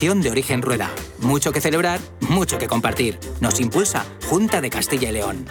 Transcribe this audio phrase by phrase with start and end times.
[0.00, 0.92] de Origen Rueda.
[1.18, 3.18] Mucho que celebrar, mucho que compartir.
[3.40, 5.44] Nos impulsa Junta de Castilla y León.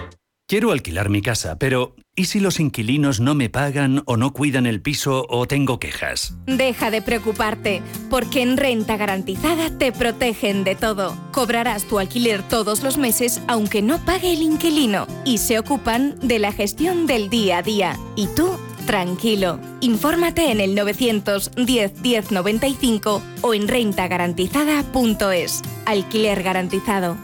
[0.47, 4.65] Quiero alquilar mi casa, pero ¿y si los inquilinos no me pagan o no cuidan
[4.65, 6.33] el piso o tengo quejas?
[6.45, 11.17] Deja de preocuparte, porque en Renta Garantizada te protegen de todo.
[11.33, 16.39] Cobrarás tu alquiler todos los meses aunque no pague el inquilino y se ocupan de
[16.39, 17.99] la gestión del día a día.
[18.15, 18.57] Y tú,
[18.87, 19.59] tranquilo.
[19.81, 25.61] Infórmate en el 910 1095 o en rentagarantizada.es.
[25.85, 27.17] Alquiler garantizado.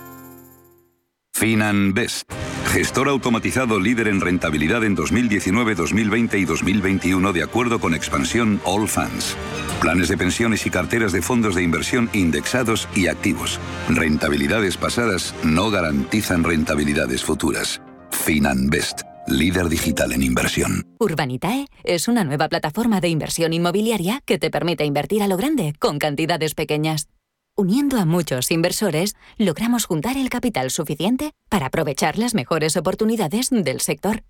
[1.35, 2.31] FinanBest,
[2.67, 8.87] gestor automatizado líder en rentabilidad en 2019, 2020 y 2021 de acuerdo con expansión All
[8.87, 9.35] Funds.
[9.81, 13.59] Planes de pensiones y carteras de fondos de inversión indexados y activos.
[13.89, 17.81] Rentabilidades pasadas no garantizan rentabilidades futuras.
[18.11, 20.85] FinanBest, líder digital en inversión.
[20.99, 25.73] Urbanitae es una nueva plataforma de inversión inmobiliaria que te permite invertir a lo grande
[25.79, 27.07] con cantidades pequeñas.
[27.55, 33.79] Uniendo a muchos inversores, logramos juntar el capital suficiente para aprovechar las mejores oportunidades del
[33.79, 34.23] sector.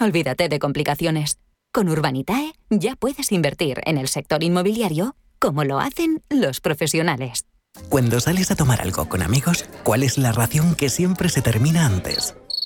[0.00, 1.38] Olvídate de complicaciones.
[1.72, 7.44] Con Urbanitae ya puedes invertir en el sector inmobiliario como lo hacen los profesionales.
[7.88, 11.86] Cuando sales a tomar algo con amigos, ¿cuál es la ración que siempre se termina
[11.86, 12.34] antes?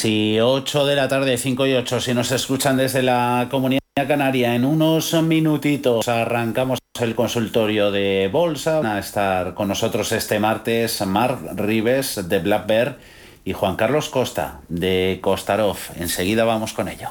[0.00, 4.54] Si 8 de la tarde, 5 y 8, si nos escuchan desde la comunidad canaria,
[4.54, 8.80] en unos minutitos arrancamos el consultorio de bolsa.
[8.80, 12.96] Van a estar con nosotros este martes Marc Rives de Black Bear
[13.44, 15.76] y Juan Carlos Costa de Costarov.
[15.96, 17.10] Enseguida vamos con ello.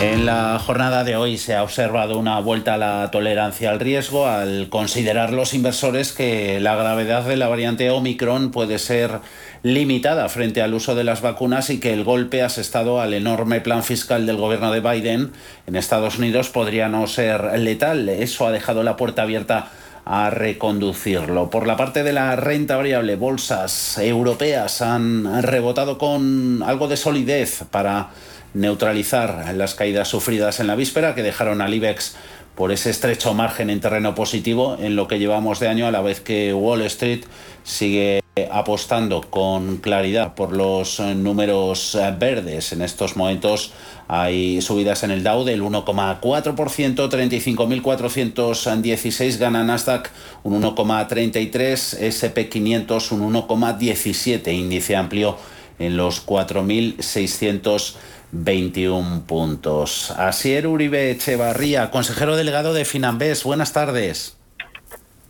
[0.00, 4.26] En la jornada de hoy se ha observado una vuelta a la tolerancia al riesgo
[4.26, 9.20] al considerar los inversores que la gravedad de la variante Omicron puede ser
[9.62, 13.82] limitada frente al uso de las vacunas y que el golpe asestado al enorme plan
[13.82, 15.32] fiscal del gobierno de Biden
[15.66, 18.08] en Estados Unidos podría no ser letal.
[18.08, 19.70] Eso ha dejado la puerta abierta
[20.04, 21.48] a reconducirlo.
[21.48, 27.64] Por la parte de la renta variable, bolsas europeas han rebotado con algo de solidez
[27.70, 28.10] para
[28.54, 32.16] neutralizar las caídas sufridas en la víspera que dejaron al IBEX
[32.54, 36.00] por ese estrecho margen en terreno positivo en lo que llevamos de año, a la
[36.02, 37.24] vez que Wall Street
[37.64, 38.20] sigue
[38.50, 42.72] apostando con claridad por los números verdes.
[42.72, 43.72] En estos momentos
[44.08, 50.10] hay subidas en el Dow del 1,4%, 35.416 gana Nasdaq
[50.42, 55.38] un 1,33, SP500 un 1,17, índice amplio
[55.78, 57.94] en los 4.600
[58.34, 60.10] 21 puntos.
[60.10, 64.36] Asier Uribe Echevarría, consejero delegado de Finambés, buenas tardes.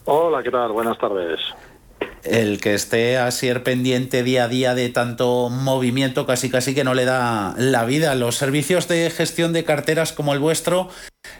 [0.06, 0.72] Hola, ¿qué tal?
[0.72, 1.38] Buenas tardes.
[2.22, 6.94] El que esté Asier pendiente día a día de tanto movimiento casi casi que no
[6.94, 8.14] le da la vida.
[8.14, 10.88] Los servicios de gestión de carteras como el vuestro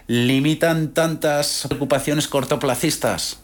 [0.07, 3.41] limitan tantas preocupaciones cortoplacistas.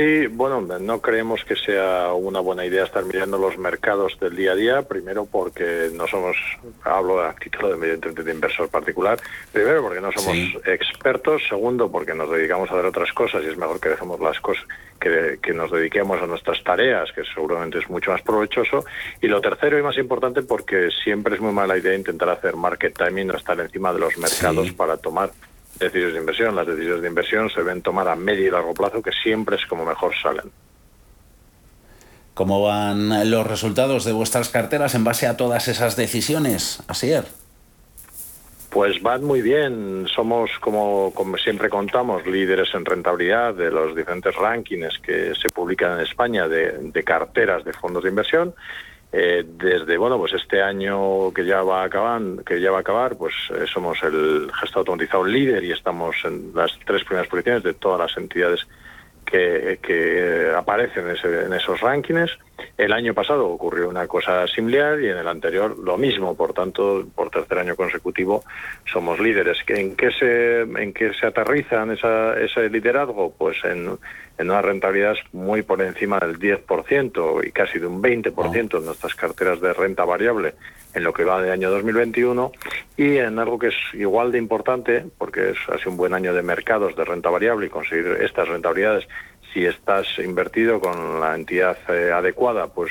[0.00, 4.52] Sí, bueno, no creemos que sea una buena idea estar mirando los mercados del día
[4.52, 6.38] a día, primero porque no somos,
[6.84, 9.20] hablo a título de, de inversor particular,
[9.52, 13.58] primero porque no somos expertos, segundo porque nos dedicamos a hacer otras cosas y es
[13.58, 14.64] mejor que dejemos las cosas,
[14.98, 18.86] que, que nos dediquemos a nuestras tareas, que seguramente es mucho más provechoso,
[19.20, 22.96] y lo tercero y más importante porque siempre es muy mala idea intentar hacer market
[22.96, 25.30] timing o estar encima de los mercados para tomar
[25.80, 26.54] decisiones de inversión.
[26.54, 29.66] Las decisiones de inversión se deben tomar a medio y largo plazo, que siempre es
[29.66, 30.52] como mejor salen.
[32.34, 37.24] ¿Cómo van los resultados de vuestras carteras en base a todas esas decisiones, Asier?
[38.70, 40.06] Pues van muy bien.
[40.06, 45.94] Somos, como, como, siempre contamos, líderes en rentabilidad de los diferentes rankings que se publican
[45.98, 48.54] en España de, de carteras de fondos de inversión.
[49.12, 52.80] Eh, desde bueno, pues este año que ya va a acabar, que ya va a
[52.80, 57.64] acabar, pues eh, somos el gestor automatizado líder y estamos en las tres primeras posiciones
[57.64, 58.66] de todas las entidades
[59.24, 62.36] que, aparecen en, esos rankings.
[62.76, 66.36] El año pasado ocurrió una cosa similar y en el anterior lo mismo.
[66.36, 68.44] Por tanto, por tercer año consecutivo
[68.90, 69.58] somos líderes.
[69.66, 73.32] ¿En qué se, en qué se aterrizan ese liderazgo?
[73.36, 73.98] Pues en,
[74.40, 79.14] en unas rentabilidades muy por encima del 10% y casi de un 20% en nuestras
[79.14, 80.54] carteras de renta variable
[80.94, 82.50] en lo que va de año 2021
[82.96, 86.42] y en algo que es igual de importante, porque es así un buen año de
[86.42, 89.06] mercados de renta variable y conseguir estas rentabilidades
[89.52, 92.90] si estás invertido con la entidad eh, adecuada, pues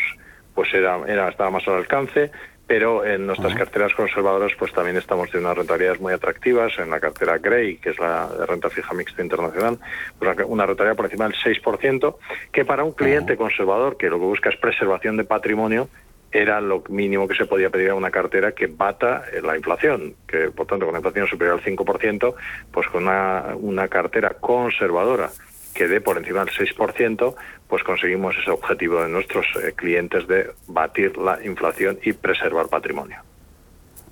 [0.53, 2.31] pues era, era estaba más al alcance,
[2.67, 6.77] pero en nuestras carteras conservadoras pues también estamos teniendo unas rentabilidades muy atractivas.
[6.77, 9.79] En la cartera Grey, que es la renta fija mixta internacional,
[10.19, 12.15] pues una rentabilidad por encima del 6%,
[12.51, 15.87] que para un cliente conservador que lo que busca es preservación de patrimonio,
[16.31, 20.13] era lo mínimo que se podía pedir a una cartera que bata eh, la inflación,
[20.27, 22.35] que por tanto con la inflación superior al 5%,
[22.71, 25.29] pues con una, una cartera conservadora
[25.73, 27.35] que dé por encima del 6%,
[27.67, 33.17] pues conseguimos ese objetivo de nuestros eh, clientes de batir la inflación y preservar patrimonio.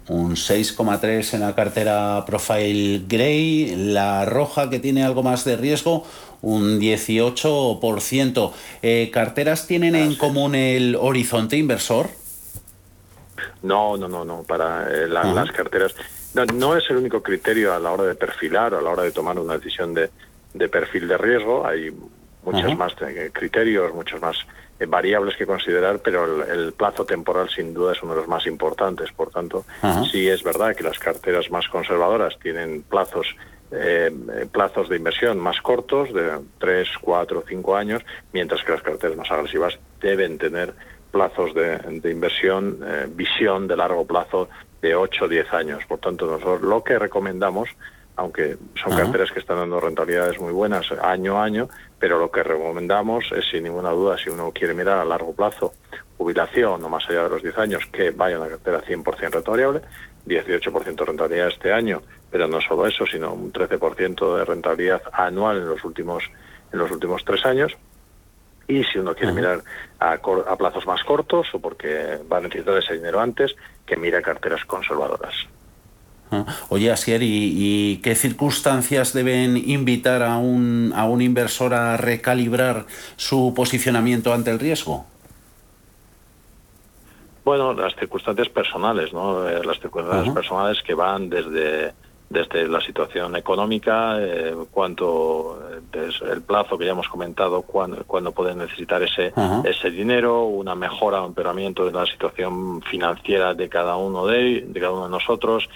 [0.07, 6.05] Un 6,3 en la cartera Profile Grey, la roja que tiene algo más de riesgo,
[6.41, 8.53] un 18%.
[8.81, 12.07] Eh, ¿Carteras tienen en común el horizonte inversor?
[13.63, 14.43] No, no, no, no.
[14.43, 15.93] Para eh, las carteras
[16.53, 19.11] no, es el único criterio a la hora de perfilar o a la hora de
[19.11, 20.09] tomar una decisión de,
[20.69, 21.65] perfil de riesgo.
[21.65, 21.95] Hay
[22.43, 24.37] muchos más eh, criterios, muchos más
[24.87, 29.11] variables que considerar, pero el, plazo temporal sin duda es uno de los más importantes.
[29.11, 29.65] Por tanto,
[30.11, 33.35] sí es verdad que las carteras más conservadoras tienen plazos
[33.69, 34.09] eh,
[34.51, 38.01] plazos de inversión más cortos, de 3, 4, 5 años,
[38.31, 40.73] mientras que las carteras más agresivas deben tener
[41.11, 44.47] plazos de, inversión, eh, visión de largo plazo
[44.81, 45.83] de 8 o 10 años.
[45.85, 47.69] Por tanto, nosotros lo que recomendamos,
[48.17, 51.69] aunque son carteras que están dando rentabilidades muy buenas año a año,
[51.99, 55.73] pero lo que recomendamos es, sin ninguna duda, si uno quiere mirar a largo plazo,
[56.17, 59.81] jubilación o más allá de los 10 años, que vaya a una cartera 100% rentable,
[60.25, 65.57] 18% de rentabilidad este año, pero no solo eso, sino un 13% de rentabilidad anual
[65.57, 66.23] en los últimos
[66.71, 67.77] en los últimos tres años.
[68.67, 69.63] Y si uno quiere mirar
[69.99, 70.17] a,
[70.57, 73.55] plazos más cortos o porque va a necesitar ese dinero antes,
[73.85, 75.47] que mire carteras conservadoras.
[76.69, 82.85] Oye, Asier, ¿y, qué circunstancias deben invitar a un, a un inversor a recalibrar
[83.15, 85.05] su posicionamiento ante el riesgo?
[87.45, 89.47] Bueno, las circunstancias personales, ¿no?
[89.47, 91.93] Eh, las circunstancias personales que van desde
[92.29, 95.59] desde la situación económica, eh, cuánto
[95.93, 99.31] el plazo que ya hemos comentado, cuándo, cuándo pueden necesitar ese
[99.63, 104.79] ese dinero, una mejora o empeoramiento de la situación financiera de cada uno de, de
[104.79, 105.69] cada uno de nosotros,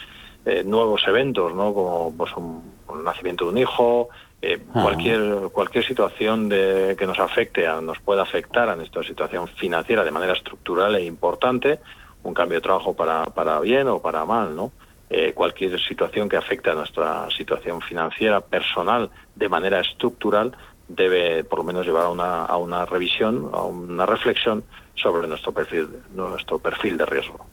[0.45, 1.73] eh, nuevos eventos, ¿no?
[1.73, 2.71] Como pues un,
[3.03, 4.09] nacimiento de un hijo,
[4.41, 9.47] eh, cualquier cualquier situación de, que nos afecte, a, nos pueda afectar a nuestra situación
[9.47, 11.79] financiera de manera estructural e importante,
[12.23, 14.71] un cambio de trabajo para, para bien o para mal, ¿no?
[15.09, 20.55] Eh, cualquier situación que afecte a nuestra situación financiera personal de manera estructural
[20.87, 24.63] debe por lo menos llevar a una, a una revisión, a una reflexión
[24.95, 27.45] sobre nuestro perfil, nuestro perfil de riesgo.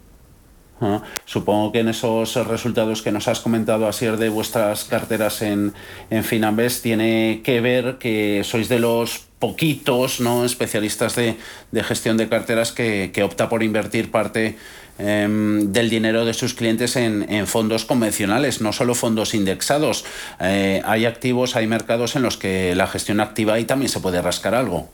[1.24, 5.72] Supongo que en esos resultados que nos has comentado, Asier, de vuestras carteras en,
[6.10, 11.36] en Finambest, tiene que ver que sois de los poquitos no especialistas de,
[11.82, 14.56] gestión de carteras que, opta por invertir parte
[14.98, 20.04] em, del dinero de sus clientes en, fondos convencionales, no solo fondos indexados.
[20.40, 24.20] Eh, hay activos, hay mercados en los que la gestión activa y también se puede
[24.22, 24.90] rascar algo.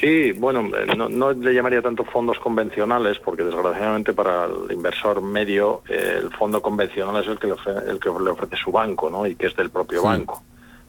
[0.00, 5.82] Sí, bueno, eh, no, le llamaría tanto fondos convencionales, porque desgraciadamente para el inversor medio
[5.88, 9.10] eh, el fondo convencional es el que, le ofrece, el que le ofrece su banco,
[9.10, 9.26] ¿no?
[9.26, 10.42] Y que es del propio banco.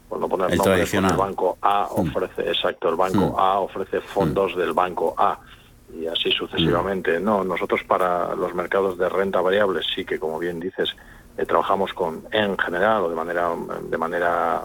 [0.08, 2.00] Por no poner el el banco A mm.
[2.00, 3.38] ofrece, exacto, el banco mm.
[3.38, 4.58] A ofrece fondos mm.
[4.58, 5.38] del banco A
[5.98, 7.18] y así sucesivamente.
[7.18, 10.94] No, nosotros para los mercados de renta variable sí que, como bien dices,
[11.36, 13.50] eh, trabajamos con en general o de manera
[13.82, 14.62] de manera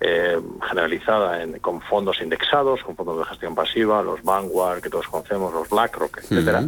[0.00, 5.06] eh, generalizada en, con fondos indexados, con fondos de gestión pasiva, los Vanguard que todos
[5.08, 6.64] conocemos, los BlackRock, etcétera.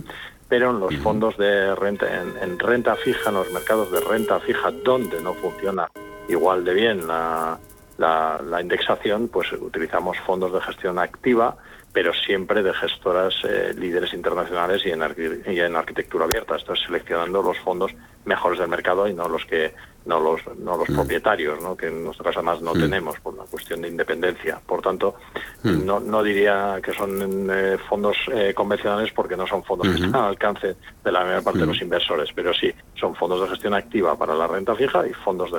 [0.48, 4.70] Pero en los fondos de renta, en, renta fija, en los mercados de renta fija,
[4.70, 5.90] donde no funciona
[6.28, 7.58] igual de bien la,
[7.96, 11.56] la, indexación, pues utilizamos fondos de gestión activa,
[11.92, 15.02] pero siempre de gestoras eh, líderes internacionales y en,
[15.46, 16.56] y en arquitectura abierta.
[16.56, 17.94] Esto es seleccionando los fondos
[18.24, 20.94] mejores del mercado y no los que no los no los mm.
[20.94, 21.76] propietarios, ¿no?
[21.76, 22.80] que en nuestro caso además no mm.
[22.80, 24.60] tenemos por una cuestión de independencia.
[24.64, 25.16] Por tanto,
[25.62, 25.84] mm.
[25.84, 30.14] no, no diría que son eh, fondos eh, convencionales porque no son fondos que están
[30.14, 33.74] al alcance de la mayor parte de los inversores, pero sí son fondos de gestión
[33.74, 35.58] activa para la renta fija y fondos de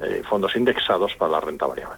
[0.00, 1.96] eh, fondos indexados para la renta variable.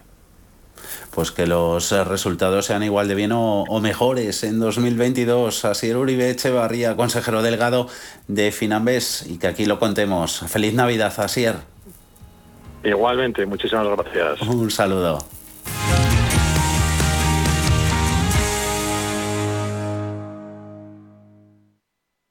[1.13, 5.65] Pues que los resultados sean igual de bien o, mejores en 2022.
[5.65, 7.87] Así Uribe Echevarría, consejero delegado
[8.27, 10.39] de Finambés, y que aquí lo contemos.
[10.47, 11.55] Feliz Navidad, Asier.
[12.83, 14.41] Igualmente, muchísimas gracias.
[14.43, 15.19] Un saludo.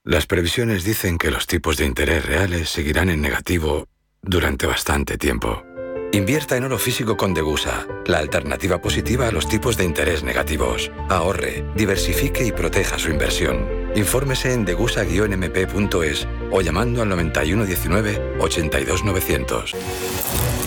[0.08, 3.87] Las previsiones dicen que los tipos de interés reales seguirán en negativo
[4.23, 5.67] durante bastante tiempo.
[6.12, 10.90] Invierta en oro físico con Degusa, la alternativa positiva a los tipos de interés negativos.
[11.10, 13.68] Ahorre, diversifique y proteja su inversión.
[13.94, 19.74] Infórmese en degusa-mp.es o llamando al 9119 82900.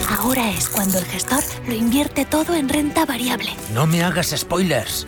[0.10, 3.50] Ahora es cuando el gestor lo invierte todo en renta variable.
[3.74, 5.07] No me hagas spoilers.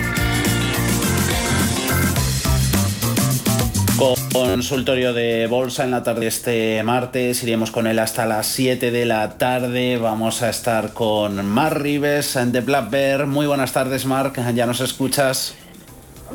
[4.31, 7.43] Consultorio de bolsa en la tarde este martes.
[7.43, 9.97] Iremos con él hasta las 7 de la tarde.
[9.97, 13.27] Vamos a estar con Mar Rives de Black Bear.
[13.27, 14.39] Muy buenas tardes, Marc.
[14.53, 15.57] ¿Ya nos escuchas?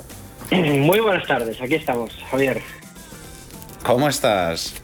[0.50, 1.60] Muy buenas tardes.
[1.62, 2.60] Aquí estamos, Javier.
[3.82, 4.74] ¿Cómo estás?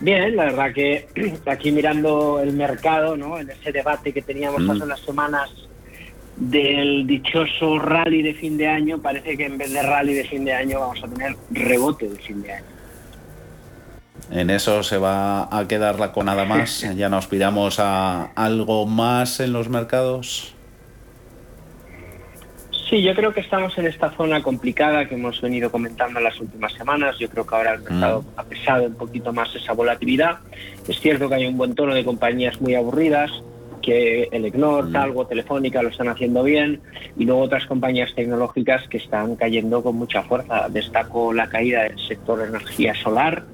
[0.00, 1.08] Bien, la verdad que
[1.46, 3.38] aquí mirando el mercado, ¿no?
[3.38, 4.70] En ese debate que teníamos mm.
[4.70, 5.50] hace unas semanas
[6.40, 10.44] del dichoso rally de fin de año, parece que en vez de rally de fin
[10.44, 12.66] de año vamos a tener rebote de fin de año.
[14.30, 16.86] En eso se va a quedar la conada más.
[16.96, 20.54] ya nos piramos a algo más en los mercados.
[22.88, 26.40] Sí, yo creo que estamos en esta zona complicada que hemos venido comentando en las
[26.40, 27.16] últimas semanas.
[27.20, 28.40] Yo creo que ahora el mercado mm.
[28.40, 30.38] ha pesado un poquito más esa volatilidad.
[30.88, 33.30] Es cierto que hay un buen tono de compañías muy aburridas,
[33.80, 34.92] que el EGNOR, mm.
[34.92, 36.80] Talgo, Telefónica lo están haciendo bien
[37.16, 40.68] y luego otras compañías tecnológicas que están cayendo con mucha fuerza.
[40.68, 43.44] Destaco la caída del sector energía solar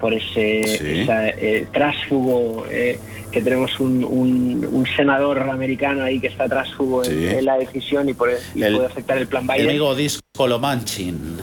[0.00, 2.98] por ese eh, trásfugo eh,
[3.30, 8.86] que tenemos un, senador americano ahí que está trásfugo en, la decisión y, por, puede
[8.86, 9.60] afectar el plan Biden.
[9.60, 11.36] El amigo Disco Lomanchin.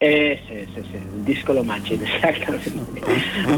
[0.00, 3.02] Ese, ese, ese, el disco lo machín, exactamente.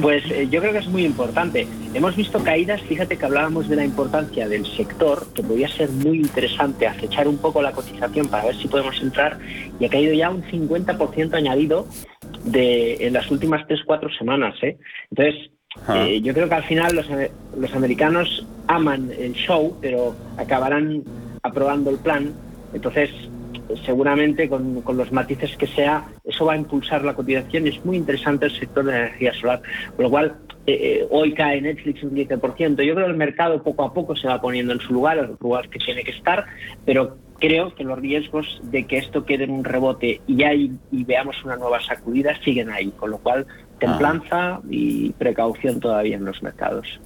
[0.01, 1.67] Pues eh, yo creo que es muy importante.
[1.93, 6.19] Hemos visto caídas, fíjate que hablábamos de la importancia del sector, que podría ser muy
[6.19, 9.39] interesante acechar un poco la cotización para ver si podemos entrar,
[9.79, 11.87] y ha caído ya un 50% añadido
[12.45, 14.55] de, en las últimas 3-4 semanas.
[14.63, 14.79] ¿eh?
[15.11, 15.51] Entonces,
[15.95, 17.07] eh, yo creo que al final los,
[17.55, 21.05] los americanos aman el show, pero acabarán
[21.43, 22.33] aprobando el plan.
[22.73, 23.11] Entonces,
[23.85, 27.97] seguramente con, los matices que sea, eso va a impulsar la cotización y es muy
[27.97, 29.63] interesante el sector de la energía solar.
[29.97, 30.37] Con lo cual,
[30.67, 32.83] eh, eh, hoy cae Netflix un 10%.
[32.83, 35.25] Yo creo que el mercado poco a poco se va poniendo en su lugar, en
[35.25, 36.47] el lugar que tiene que estar,
[36.85, 41.05] pero creo que los riesgos de que esto quede en un rebote y, hay, y
[41.05, 42.91] veamos una nueva sacudida siguen ahí.
[42.91, 43.47] Con lo cual,
[43.79, 47.01] templanza y precaución todavía en los mercados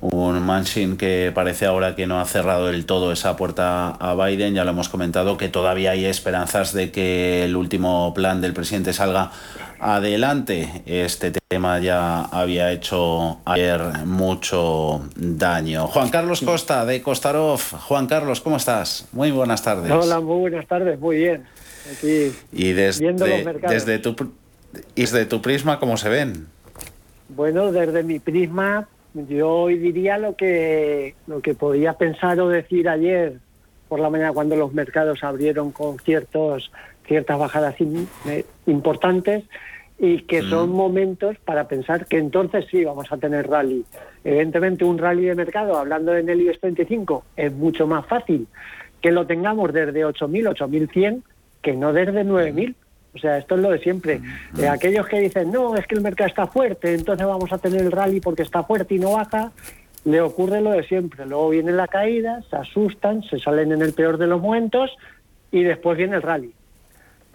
[0.00, 4.54] un Manchin que parece ahora que no ha cerrado del todo esa puerta a Biden.
[4.54, 8.92] Ya lo hemos comentado que todavía hay esperanzas de que el último plan del presidente
[8.92, 9.32] salga
[9.80, 10.82] adelante.
[10.86, 15.86] Este tema ya había hecho ayer mucho daño.
[15.88, 17.60] Juan Carlos Costa de Costarov.
[17.60, 19.08] Juan Carlos, ¿cómo estás?
[19.12, 19.90] Muy buenas tardes.
[19.90, 21.44] Hola, muy buenas tardes, muy bien.
[21.92, 23.12] Aquí y desde,
[23.68, 24.14] desde tu
[24.94, 26.46] desde tu prisma, ¿cómo se ven?
[27.30, 32.88] Bueno, desde mi prisma yo hoy diría lo que, lo que podía pensar o decir
[32.88, 33.38] ayer
[33.88, 36.70] por la mañana cuando los mercados abrieron con ciertos,
[37.06, 39.44] ciertas bajadas eh, importantes
[39.98, 43.84] y que son momentos para pensar que entonces sí vamos a tener rally.
[44.22, 48.46] Evidentemente un rally de mercado, hablando en el IBEX 35, es mucho más fácil
[49.00, 51.22] que lo tengamos desde 8.000, 8.100
[51.62, 52.74] que no desde 9.000.
[53.14, 54.20] O sea, esto es lo de siempre.
[54.58, 57.80] Eh, aquellos que dicen, no, es que el mercado está fuerte, entonces vamos a tener
[57.80, 59.52] el rally porque está fuerte y no baja,
[60.04, 61.26] le ocurre lo de siempre.
[61.26, 64.90] Luego viene la caída, se asustan, se salen en el peor de los momentos
[65.50, 66.52] y después viene el rally.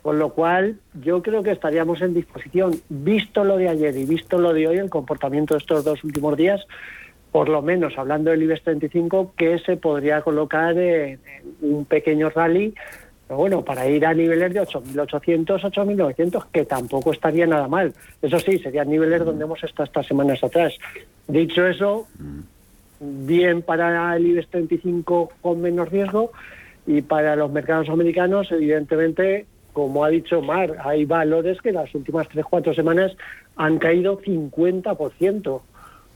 [0.01, 4.37] Con lo cual, yo creo que estaríamos en disposición, visto lo de ayer y visto
[4.37, 6.61] lo de hoy, el comportamiento de estos dos últimos días,
[7.31, 11.19] por lo menos hablando del IBEX 35, que se podría colocar en
[11.61, 12.75] un pequeño rally
[13.35, 17.93] bueno, para ir a niveles de 8.800, 8.900, que tampoco estaría nada mal.
[18.21, 20.77] Eso sí, serían niveles donde hemos estado estas semanas atrás.
[21.27, 22.07] Dicho eso,
[22.99, 26.31] bien para el IBEX 35 con menos riesgo
[26.85, 32.27] y para los mercados americanos, evidentemente, como ha dicho Mar, hay valores que las últimas
[32.29, 33.15] 3-4 semanas
[33.55, 35.61] han caído 50%.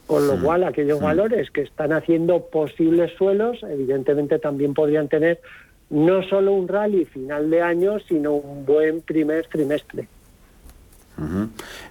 [0.08, 5.42] Con lo cual, aquellos valores que están haciendo posibles suelos, evidentemente también podrían tener
[5.90, 10.08] no solo un rally final de año, sino un buen primer trimestre.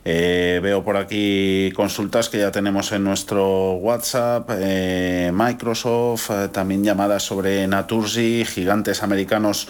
[0.05, 6.85] Eh, veo por aquí consultas que ya tenemos en nuestro WhatsApp, eh, Microsoft, eh, también
[6.85, 9.69] llamadas sobre Naturgy, gigantes americanos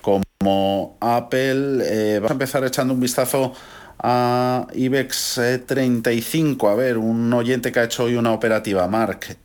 [0.00, 2.18] como Apple.
[2.20, 3.52] vamos a empezar echando un vistazo
[3.98, 6.68] a IBEX 35.
[6.68, 9.38] A ver, un oyente que ha hecho hoy una operativa, Mark,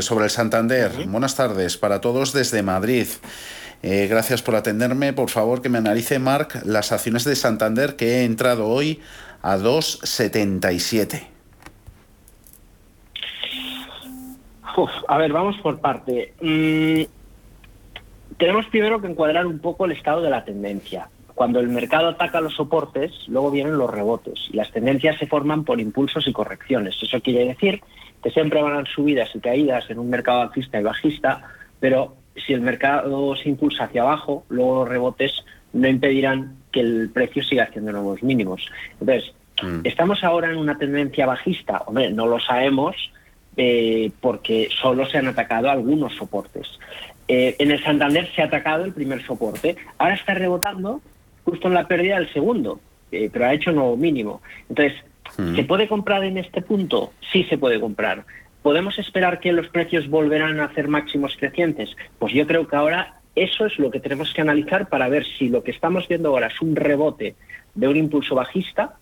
[0.00, 0.90] sobre el Santander.
[1.06, 3.06] Buenas tardes para todos desde Madrid.
[3.82, 5.12] Eh, gracias por atenderme.
[5.12, 9.00] Por favor, que me analice, Marc, las acciones de Santander que he entrado hoy
[9.42, 11.28] a 2,77.
[15.08, 16.32] a ver, vamos por parte.
[16.40, 17.02] Mm,
[18.38, 21.08] tenemos primero que encuadrar un poco el estado de la tendencia.
[21.34, 25.64] Cuando el mercado ataca los soportes, luego vienen los rebotes y las tendencias se forman
[25.64, 26.96] por impulsos y correcciones.
[27.02, 27.82] Eso quiere decir
[28.22, 31.42] que siempre van a subidas y caídas en un mercado alcista y bajista,
[31.80, 37.10] pero si el mercado se impulsa hacia abajo, luego los rebotes no impedirán que el
[37.12, 38.66] precio siga haciendo nuevos mínimos.
[39.00, 39.80] Entonces, mm.
[39.84, 41.82] ¿estamos ahora en una tendencia bajista?
[41.86, 42.96] Hombre, no lo sabemos
[43.56, 46.78] eh, porque solo se han atacado algunos soportes.
[47.28, 51.00] Eh, en el Santander se ha atacado el primer soporte, ahora está rebotando
[51.44, 54.42] justo en la pérdida del segundo, eh, pero ha hecho nuevo mínimo.
[54.68, 54.94] Entonces,
[55.38, 55.54] mm.
[55.56, 57.12] ¿se puede comprar en este punto?
[57.30, 58.24] Sí se puede comprar.
[58.62, 61.96] ¿Podemos esperar que los precios volverán a hacer máximos crecientes?
[62.18, 65.48] Pues yo creo que ahora eso es lo que tenemos que analizar para ver si
[65.48, 67.34] lo que estamos viendo ahora es un rebote
[67.74, 68.96] de un impulso bajista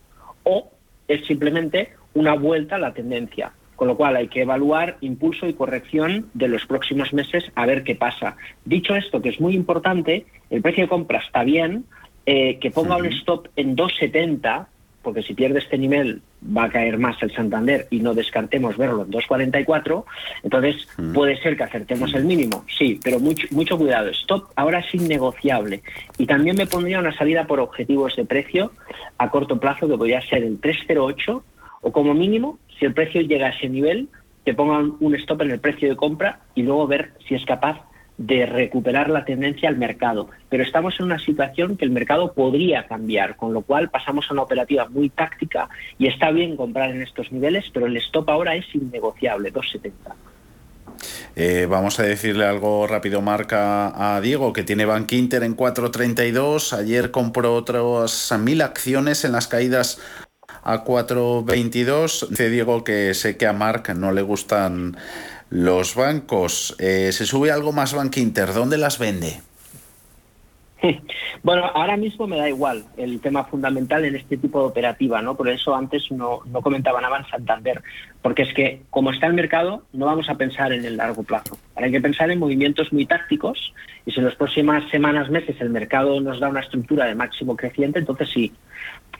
[0.45, 0.71] o
[1.09, 3.53] es simplemente una vuelta a la tendencia.
[3.77, 7.83] Con lo cual hay que evaluar impulso y corrección de los próximos meses a ver
[7.83, 8.37] qué pasa.
[8.65, 11.85] Dicho esto, que es muy importante, el precio de compra está bien,
[12.25, 14.69] eh, que ponga un stop en 270
[15.03, 19.03] porque si pierde este nivel va a caer más el Santander y no descartemos verlo
[19.03, 20.05] en 2.44,
[20.43, 21.13] entonces mm.
[21.13, 24.09] puede ser que acertemos el mínimo, sí, pero mucho, mucho cuidado.
[24.11, 25.83] Stop ahora es innegociable.
[26.19, 28.73] Y también me pondría una salida por objetivos de precio
[29.19, 31.45] a corto plazo que podría ser el 308
[31.83, 34.09] o como mínimo, si el precio llega a ese nivel,
[34.45, 37.79] que pongan un stop en el precio de compra y luego ver si es capaz
[38.21, 40.29] de recuperar la tendencia al mercado.
[40.51, 44.35] Pero estamos en una situación que el mercado podría cambiar, con lo cual pasamos a
[44.35, 48.55] una operativa muy táctica y está bien comprar en estos niveles, pero el stop ahora
[48.55, 49.91] es innegociable, 2,70.
[51.35, 56.75] Eh, vamos a decirle algo rápido, marca a Diego, que tiene Bank Inter en 4.32.
[56.75, 59.99] Ayer compró otras mil acciones en las caídas
[60.63, 62.29] a 4.22.
[62.29, 64.97] Dice Diego que sé que a Marc no le gustan
[65.51, 66.77] los bancos.
[66.79, 68.53] Eh, se sube algo más Bank Inter.
[68.53, 69.41] ¿Dónde las vende?
[71.43, 75.37] Bueno, ahora mismo me da igual el tema fundamental en este tipo de operativa, ¿no?
[75.37, 77.83] Por eso antes no, no comentaba nada en Santander,
[78.21, 81.57] porque es que como está el mercado, no vamos a pensar en el largo plazo.
[81.75, 83.73] Ahora hay que pensar en movimientos muy tácticos
[84.05, 87.57] y si en las próximas semanas, meses el mercado nos da una estructura de máximo
[87.57, 88.53] creciente, entonces sí.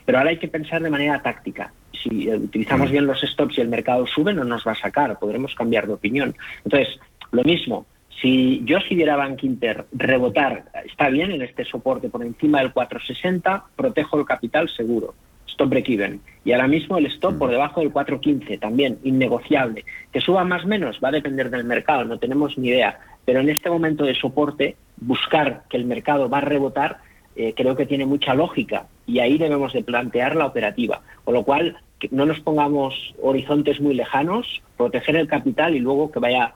[0.05, 1.73] Pero ahora hay que pensar de manera táctica.
[1.91, 2.91] Si utilizamos mm.
[2.91, 5.93] bien los stops y el mercado sube, no nos va a sacar, podremos cambiar de
[5.93, 6.35] opinión.
[6.63, 6.99] Entonces,
[7.31, 7.85] lo mismo,
[8.21, 12.71] si yo si viera Bank Inter rebotar, está bien en este soporte por encima del
[12.71, 15.15] 460, protejo el capital seguro.
[15.47, 16.21] Stop break even.
[16.45, 19.85] Y ahora mismo el stop por debajo del 415, también innegociable.
[20.11, 22.99] Que suba más o menos va a depender del mercado, no tenemos ni idea.
[23.25, 26.99] Pero en este momento de soporte, buscar que el mercado va a rebotar,
[27.35, 28.87] eh, creo que tiene mucha lógica.
[29.07, 31.01] Y ahí debemos de plantear la operativa.
[31.23, 31.77] Con lo cual,
[32.09, 36.55] no nos pongamos horizontes muy lejanos, proteger el capital y luego que vaya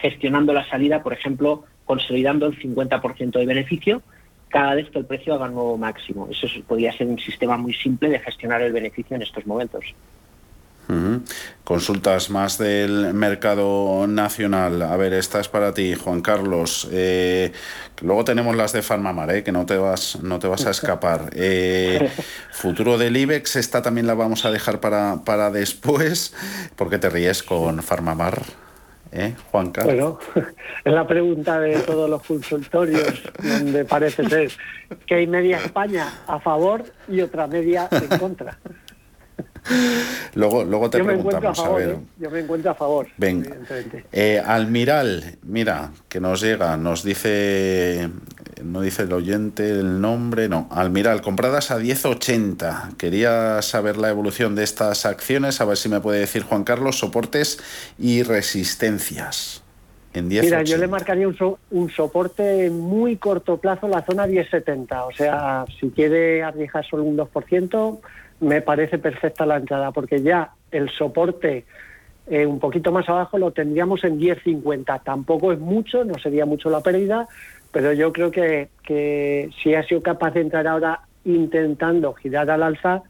[0.00, 4.02] gestionando la salida, por ejemplo, consolidando el 50% de beneficio
[4.48, 6.28] cada vez que el precio haga nuevo máximo.
[6.30, 9.84] Eso podría ser un sistema muy simple de gestionar el beneficio en estos momentos.
[11.64, 14.82] Consultas más del mercado nacional.
[14.82, 16.88] A ver, esta es para ti, Juan Carlos.
[16.92, 17.52] Eh,
[18.02, 21.30] luego tenemos las de Farmamar, eh, que no te vas, no te vas a escapar.
[21.32, 22.10] Eh,
[22.52, 26.34] futuro del IBEX, esta también la vamos a dejar para, para después.
[26.76, 28.42] porque te ríes con Farmamar?
[29.12, 30.18] ¿Eh, Juan Carlos?
[30.34, 30.46] Bueno,
[30.84, 34.50] es la pregunta de todos los consultorios, donde parece ser
[35.06, 38.58] que hay media España a favor y otra media en contra.
[40.34, 41.90] Luego, luego te preguntamos, a, ver.
[41.90, 41.98] ¿eh?
[42.18, 43.06] Yo me encuentro a favor.
[43.16, 43.56] Venga.
[44.12, 48.08] Eh, Almiral, mira, que nos llega, nos dice,
[48.62, 50.68] no dice el oyente el nombre, no.
[50.70, 52.96] Almiral, compradas a 10.80.
[52.96, 56.98] Quería saber la evolución de estas acciones, a ver si me puede decir Juan Carlos,
[56.98, 57.58] soportes
[57.98, 59.62] y resistencias.
[60.14, 61.36] En 10, Mira, yo le marcaría un,
[61.70, 65.06] un soporte muy corto plazo, la zona 10.70.
[65.06, 68.00] O sea, si quiere arriesgar solo un 2%,
[68.40, 71.64] me parece perfecta la entrada, porque ya el soporte
[72.28, 75.02] eh, un poquito más abajo lo tendríamos en 10.50.
[75.04, 77.28] Tampoco es mucho, no sería mucho la pérdida,
[77.72, 82.62] pero yo creo que, que si ha sido capaz de entrar ahora intentando girar al
[82.62, 83.02] alza,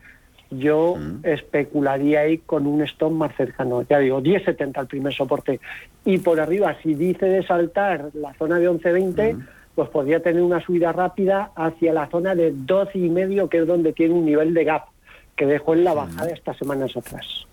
[0.50, 1.26] yo mm.
[1.26, 3.82] especularía ahí con un stop más cercano.
[3.88, 5.60] Ya digo, 10.70 el primer soporte.
[6.04, 9.46] Y por arriba, si dice de saltar la zona de 11.20, mm.
[9.74, 14.14] pues podría tener una subida rápida hacia la zona de 12.5, que es donde tiene
[14.14, 14.95] un nivel de gap
[15.36, 17.46] que dejó en la bajada estas semanas atrás.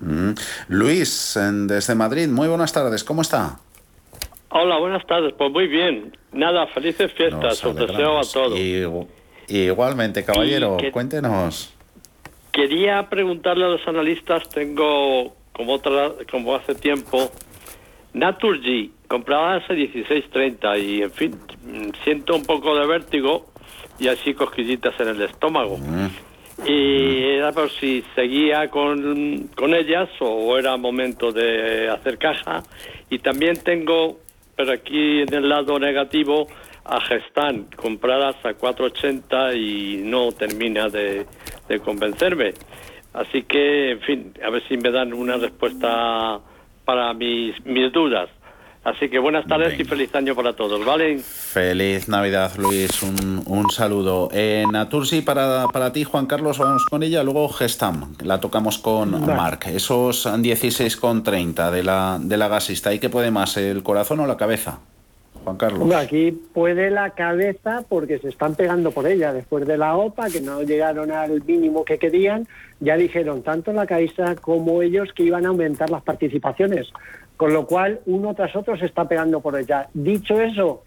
[0.00, 0.32] Mm.
[0.68, 3.58] Luis, desde Madrid, muy buenas tardes, ¿cómo está?
[4.50, 6.16] Hola, buenas tardes, pues muy bien.
[6.32, 8.58] Nada, felices fiestas, os deseo a todos.
[9.48, 11.72] igualmente, caballero, cuéntenos.
[12.52, 17.30] Quería preguntarle a los analistas, tengo como otra, como hace tiempo,
[18.12, 21.38] Naturgy, compraba hace 16.30 y en fin,
[22.04, 23.46] siento un poco de vértigo
[23.98, 25.78] y así cosquillitas en el estómago.
[25.78, 26.08] Mm.
[26.64, 32.62] Y era por si seguía con, con ellas o era momento de hacer caja.
[33.10, 34.18] Y también tengo,
[34.56, 36.46] pero aquí en el lado negativo,
[36.84, 41.26] a Gestán, compradas a 4.80 y no termina de,
[41.68, 42.54] de convencerme.
[43.12, 46.40] Así que, en fin, a ver si me dan una respuesta
[46.84, 48.30] para mis, mis dudas.
[48.86, 51.18] Así que buenas tardes y feliz año para todos, ¿vale?
[51.18, 53.02] Feliz Navidad, Luis.
[53.02, 54.28] Un, un saludo.
[54.32, 57.24] En Natursi, para, para ti, Juan Carlos, vamos con ella.
[57.24, 59.66] Luego Gestam, la tocamos con Mark.
[59.66, 62.94] Esos 16,30 de la, de la gasista.
[62.94, 64.78] ¿Y qué puede más, el corazón o la cabeza?
[65.42, 65.94] Juan Carlos.
[65.94, 69.32] aquí puede la cabeza porque se están pegando por ella.
[69.32, 72.46] Después de la OPA, que no llegaron al mínimo que querían,
[72.78, 76.88] ya dijeron tanto la Caixa como ellos que iban a aumentar las participaciones.
[77.36, 79.88] Con lo cual, uno tras otro se está pegando por ella.
[79.92, 80.82] Dicho eso,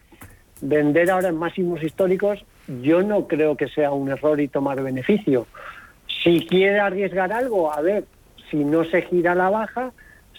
[0.62, 2.44] vender ahora en máximos históricos,
[2.82, 5.48] yo no creo que sea un error y tomar beneficio.
[6.24, 8.06] Si quiere arriesgar algo, a ver,
[8.50, 9.92] si no se gira la baja,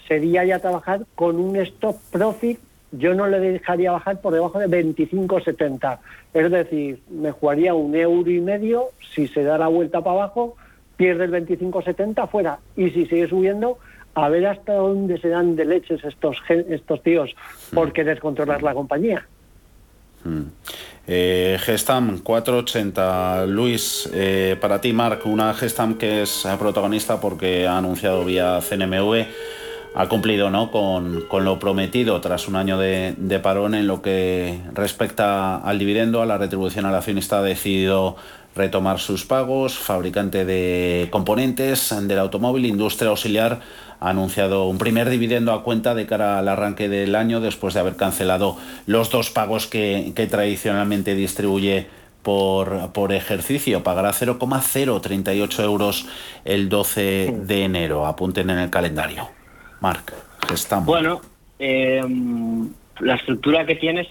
[0.07, 2.59] sería ya trabajar con un stop profit.
[2.91, 5.99] Yo no le dejaría bajar por debajo de 25,70.
[6.33, 8.89] Es decir, me jugaría un euro y medio.
[9.13, 10.57] Si se da la vuelta para abajo,
[10.97, 12.59] pierde el 25,70 fuera.
[12.75, 13.77] Y si sigue subiendo,
[14.13, 17.35] a ver hasta dónde se dan de leches estos, estos tíos
[17.73, 19.25] por querer controlar la compañía.
[20.23, 20.41] Mm.
[21.07, 23.45] Eh, Gestam 480.
[23.47, 29.25] Luis, eh, para ti, Marc, una Gestam que es protagonista porque ha anunciado vía CNMV,
[29.95, 30.71] ha cumplido ¿no?
[30.71, 36.25] con, lo prometido tras un año de, parón en lo que respecta al dividendo, a
[36.25, 38.15] la retribución al accionista, ha decidido
[38.55, 39.77] retomar sus pagos.
[39.77, 43.59] Fabricante de componentes del automóvil, industria auxiliar
[43.99, 47.81] ha anunciado un primer dividendo a cuenta de cara al arranque del año después de
[47.81, 51.87] haber cancelado los dos pagos que, tradicionalmente distribuye
[52.23, 53.83] por, por, ejercicio.
[53.83, 56.07] Pagará 0,038 euros
[56.45, 58.05] el 12 de enero.
[58.05, 59.29] Apunten en el calendario.
[59.81, 60.13] Marc,
[60.51, 60.85] estamos.
[60.85, 61.21] Bueno,
[61.59, 64.07] em, la estructura que tienes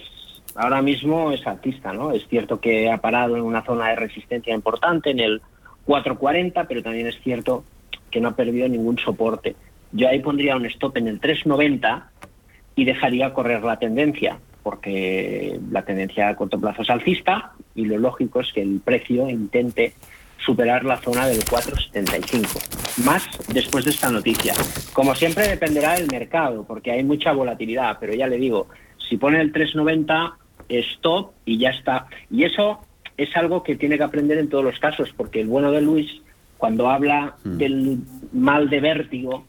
[0.54, 2.12] ahora mismo es artista, ¿no?
[2.12, 5.42] Es cierto que ha parado en una zona de resistencia importante, en el
[5.86, 7.64] 440, pero también es cierto
[8.10, 9.56] que no ha perdido ningún soporte.
[9.92, 12.10] Yo ahí pondría un stop en el 390
[12.76, 17.98] y dejaría correr la tendencia, porque la tendencia a corto plazo es alcista y lo
[17.98, 19.94] lógico es que el precio intente
[20.38, 23.04] superar la zona del 4,75.
[23.04, 24.54] Más después de esta noticia.
[24.92, 28.68] Como siempre dependerá del mercado, porque hay mucha volatilidad, pero ya le digo,
[29.08, 30.34] si pone el 3,90,
[30.70, 32.06] stop y ya está.
[32.30, 32.80] Y eso
[33.16, 36.22] es algo que tiene que aprender en todos los casos, porque el bueno de Luis,
[36.56, 37.56] cuando habla hmm.
[37.58, 37.98] del
[38.32, 39.44] mal de vértigo,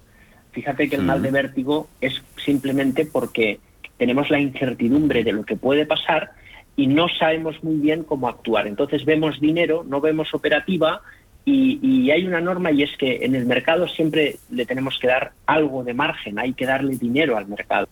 [0.51, 3.59] Fíjate que el mal de vértigo es simplemente porque
[3.97, 6.31] tenemos la incertidumbre de lo que puede pasar
[6.75, 8.67] y no sabemos muy bien cómo actuar.
[8.67, 11.01] Entonces vemos dinero, no vemos operativa
[11.45, 15.31] y, hay una norma y es que en el mercado siempre le tenemos que dar
[15.45, 17.87] algo de margen, hay que darle dinero al mercado.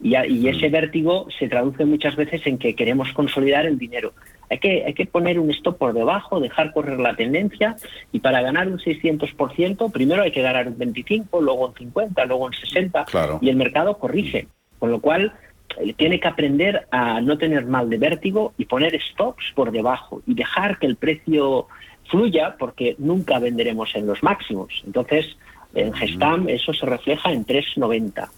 [0.00, 4.12] Y, y ese vértigo se traduce muchas veces en que queremos consolidar el dinero.
[4.48, 7.76] Hay que, hay que poner un stop por debajo, dejar correr la tendencia
[8.12, 12.46] y para ganar un 600%, primero hay que ganar un 25, luego un 50, luego
[12.46, 13.06] un 60
[13.40, 14.46] y el mercado corrige.
[14.78, 15.32] Con lo cual
[15.78, 20.22] eh, tiene que aprender a no tener mal de vértigo y poner stops por debajo
[20.26, 21.66] y dejar que el precio
[22.08, 24.82] fluya porque nunca venderemos en los máximos.
[24.86, 25.36] Entonces,
[25.74, 28.30] en Gestam eso se refleja en 390.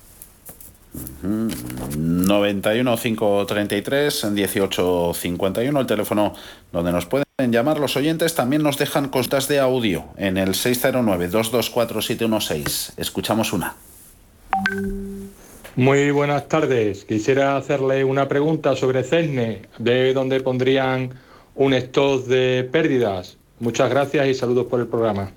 [1.22, 6.34] 91 533 18 51 el teléfono
[6.72, 8.34] donde nos pueden llamar los oyentes.
[8.34, 13.74] También nos dejan costas de audio en el 609 224 716 escuchamos una.
[15.76, 17.04] Muy buenas tardes.
[17.04, 21.14] Quisiera hacerle una pregunta sobre CESNE de dónde pondrían
[21.54, 25.30] un stock de pérdidas muchas gracias y saludos por el programa.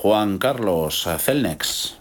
[0.00, 1.98] Juan Carlos Celnex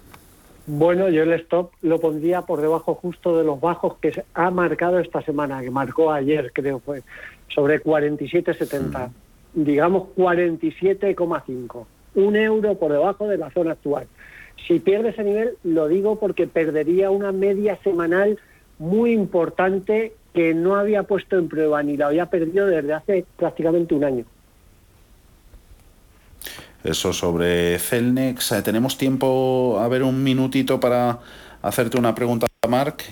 [0.73, 4.99] bueno, yo el stop lo pondría por debajo justo de los bajos que ha marcado
[4.99, 7.03] esta semana, que marcó ayer, creo fue,
[7.49, 9.10] sobre 47,70.
[9.53, 11.86] Digamos 47,5.
[12.15, 14.07] Un euro por debajo de la zona actual.
[14.65, 18.39] Si pierde ese nivel, lo digo porque perdería una media semanal
[18.79, 23.93] muy importante que no había puesto en prueba ni la había perdido desde hace prácticamente
[23.93, 24.25] un año.
[26.83, 28.51] Eso sobre Celnex.
[28.51, 31.19] Eh, tenemos tiempo, a ver, un minutito para
[31.61, 33.03] hacerte una pregunta, Marc,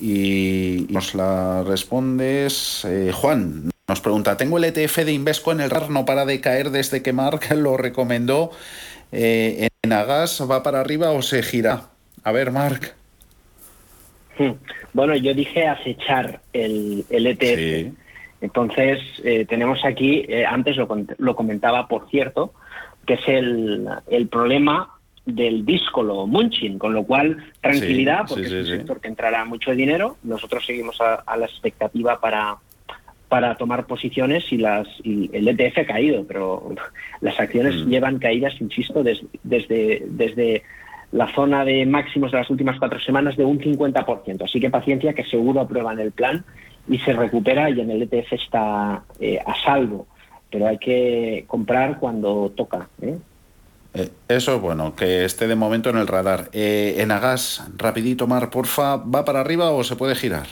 [0.00, 2.84] y nos la respondes.
[2.84, 6.40] Eh, Juan nos pregunta, tengo el ETF de Invesco en el RAR, no para de
[6.40, 8.52] caer desde que Marc lo recomendó.
[9.10, 11.88] Eh, ¿En Agas va para arriba o se gira?
[12.22, 12.94] A ver, Marc.
[14.38, 14.52] Hmm.
[14.92, 17.92] Bueno, yo dije acechar el, el ETF.
[18.40, 19.00] Entonces,
[19.48, 20.86] tenemos aquí, antes lo,
[21.18, 22.52] lo comentaba, por cierto,
[23.06, 28.66] que es el, el problema del díscolo Munchin, con lo cual tranquilidad, porque es un
[28.66, 30.16] sector que entrará mucho dinero.
[30.22, 32.56] Nosotros seguimos a, la expectativa para,
[33.28, 36.72] para tomar posiciones y, las, y el ETF ha caído, pero
[37.20, 37.88] las acciones mm.
[37.88, 40.62] llevan caídas, insisto, desde, desde
[41.10, 44.44] la zona de máximos de las últimas cuatro semanas de un 50%.
[44.44, 46.44] Así que paciencia, que seguro aprueban el plan
[46.88, 50.06] y se recupera y en el ETF está eh, a salvo
[50.50, 52.88] pero hay que comprar cuando toca.
[53.02, 53.18] ¿eh?
[53.94, 56.48] Eh, eso es bueno, que esté de momento en el radar.
[56.52, 60.46] Eh, en Agas, rapidito, Mar, porfa, ¿va para arriba o se puede girar?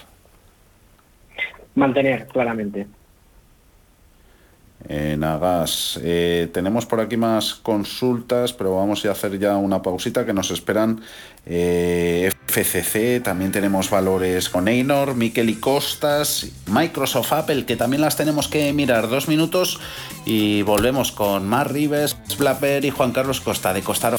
[1.75, 2.87] Mantener, claramente
[4.89, 5.99] en Agas.
[6.03, 10.51] Eh, tenemos por aquí más consultas, pero vamos a hacer ya una pausita que nos
[10.51, 11.01] esperan
[11.47, 18.17] eh, FCC, también tenemos valores con Einor, Miquel y Costas, Microsoft, Apple, que también las
[18.17, 19.81] tenemos que mirar dos minutos
[20.25, 24.19] y volvemos con Mar Rives, Blapper y Juan Carlos Costa de Costaro.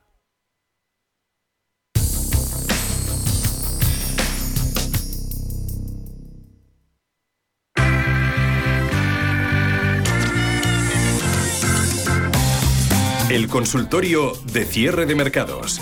[13.31, 15.79] El consultorio de cierre de mercados.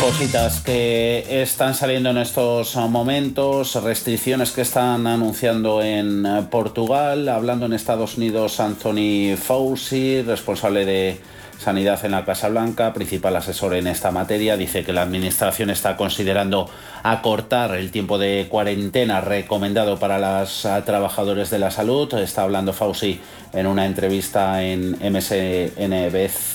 [0.00, 7.72] Cositas que están saliendo en estos momentos, restricciones que están anunciando en Portugal, hablando en
[7.72, 11.20] Estados Unidos Anthony Fauci, responsable de
[11.60, 15.94] Sanidad en la Casa Blanca, principal asesor en esta materia, dice que la Administración está
[15.94, 16.70] considerando
[17.02, 22.14] acortar el tiempo de cuarentena recomendado para los trabajadores de la salud.
[22.14, 23.20] Está hablando Fauci
[23.52, 26.54] en una entrevista en MSNBC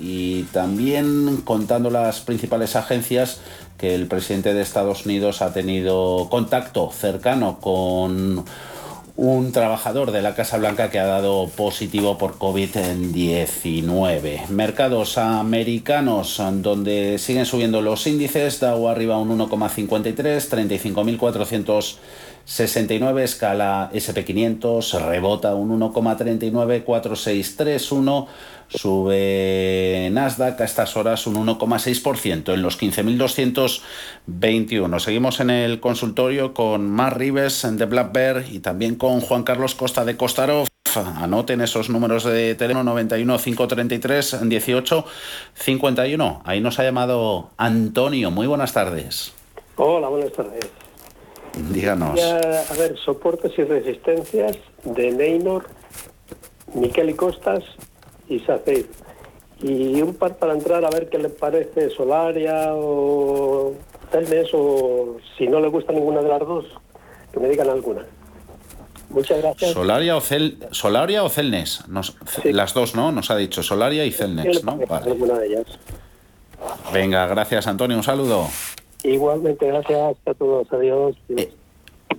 [0.00, 3.40] y también contando las principales agencias
[3.76, 8.44] que el presidente de Estados Unidos ha tenido contacto cercano con
[9.16, 14.48] un trabajador de la Casa Blanca que ha dado positivo por COVID-19.
[14.48, 20.48] Mercados americanos donde siguen subiendo los índices, Dow arriba un 1,53,
[22.46, 28.28] 35.469, escala SP500, rebota un 1,39, 4631
[28.68, 34.98] Sube Nasdaq a estas horas un 1,6% en los 15.221.
[34.98, 39.74] Seguimos en el consultorio con Mar Rives de Black Bear y también con Juan Carlos
[39.74, 40.66] Costa de Costarov.
[41.16, 45.04] Anoten esos números de teléfono 91 533 18
[45.54, 46.42] 51.
[46.44, 48.30] Ahí nos ha llamado Antonio.
[48.30, 49.32] Muy buenas tardes.
[49.76, 50.83] Hola, buenas tardes.
[51.56, 52.20] Díganos.
[52.20, 55.66] a ver, soportes y resistencias de Neynor,
[56.74, 57.62] Miquel y Costas
[58.28, 58.86] y SACEIR.
[59.60, 63.74] Y un par para entrar a ver qué le parece Solaria o
[64.10, 66.66] Celnes o si no le gusta ninguna de las dos,
[67.32, 68.04] que me digan alguna.
[69.10, 69.70] Muchas gracias.
[69.70, 71.84] Solaria o, Cel Solaria o Celnes.
[72.44, 73.12] Las dos, ¿no?
[73.12, 74.78] Nos ha dicho Solaria y Celnes, ¿no?
[74.88, 75.66] Alguna de ellas.
[76.92, 78.48] Venga, gracias Antonio, un saludo.
[79.04, 80.72] Igualmente, gracias a todos.
[80.72, 81.16] Adiós.
[81.28, 81.50] Eh,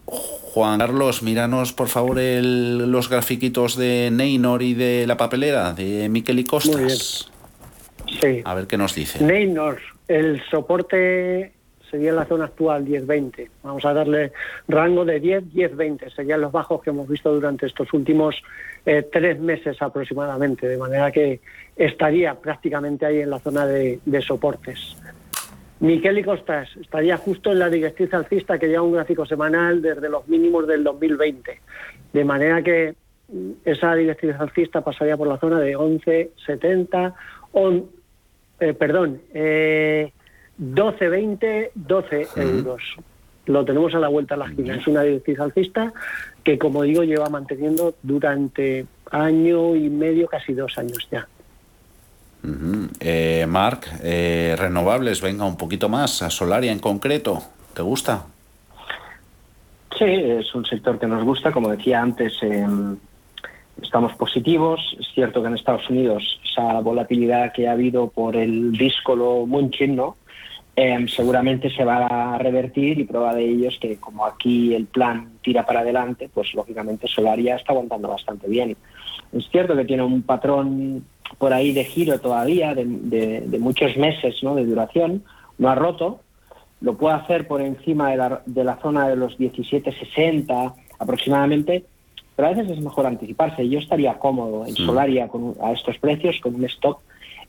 [0.05, 6.39] Juan Carlos, míranos por favor los grafiquitos de Neynor y de la papelera de Miquel
[6.39, 7.31] y Costas.
[8.21, 8.41] Sí.
[8.45, 9.23] A ver qué nos dice.
[9.23, 11.53] Neynor, el soporte
[11.89, 13.49] sería en la zona actual 10-20.
[13.63, 14.31] Vamos a darle
[14.67, 16.13] rango de 10-10-20.
[16.15, 18.35] Serían los bajos que hemos visto durante estos últimos
[18.85, 20.67] eh, tres meses aproximadamente.
[20.67, 21.39] De manera que
[21.75, 24.95] estaría prácticamente ahí en la zona de soportes.
[25.79, 30.09] Miquel y Costas estaría justo en la directriz alcista que lleva un gráfico semanal desde
[30.09, 31.59] los mínimos del 2020.
[32.13, 32.95] De manera que
[33.27, 37.13] mm, esa directriz alcista pasaría por la zona de 11,70,
[38.59, 40.11] eh, perdón, eh,
[40.59, 42.95] 12,20, 12 euros.
[43.47, 44.75] Lo tenemos a la vuelta a la esquina.
[44.75, 45.93] Es una directriz alcista
[46.43, 51.27] que, como digo, lleva manteniendo durante año y medio, casi dos años ya.
[52.45, 52.89] Ujú.
[52.99, 57.41] Eh, Marc, eh, renovables, venga un poquito más, a Solaria en concreto,
[57.73, 58.25] ¿te gusta?
[59.97, 61.51] Sí, es un sector que nos gusta.
[61.51, 62.67] Como decía antes, eh,
[63.81, 64.95] estamos positivos.
[64.99, 69.95] Es cierto que en Estados Unidos esa volatilidad que ha habido por el díscolo Munchin,
[69.95, 70.17] ¿no?
[70.75, 74.87] Eh, seguramente se va a revertir y prueba de ello es que como aquí el
[74.87, 78.75] plan tira para adelante, pues lógicamente Solaria está aguantando bastante bien.
[79.31, 81.05] Es cierto que tiene un patrón
[81.37, 84.55] por ahí de giro todavía, de, de- de muchos meses ¿no?
[84.55, 85.23] de duración,
[85.57, 86.21] no ha roto,
[86.81, 91.85] lo puede hacer por encima de la, de la zona de los 17,60 aproximadamente,
[92.35, 93.67] pero a veces es mejor anticiparse.
[93.67, 94.85] Yo estaría cómodo en Mm.
[94.85, 96.99] Solaria con, a estos precios con un stop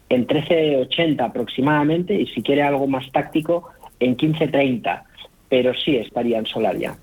[0.08, 3.68] en 13,80 aproximadamente y si quiere algo más táctico
[3.98, 5.02] en 15,30,
[5.48, 6.96] pero sí estaría en Solaria.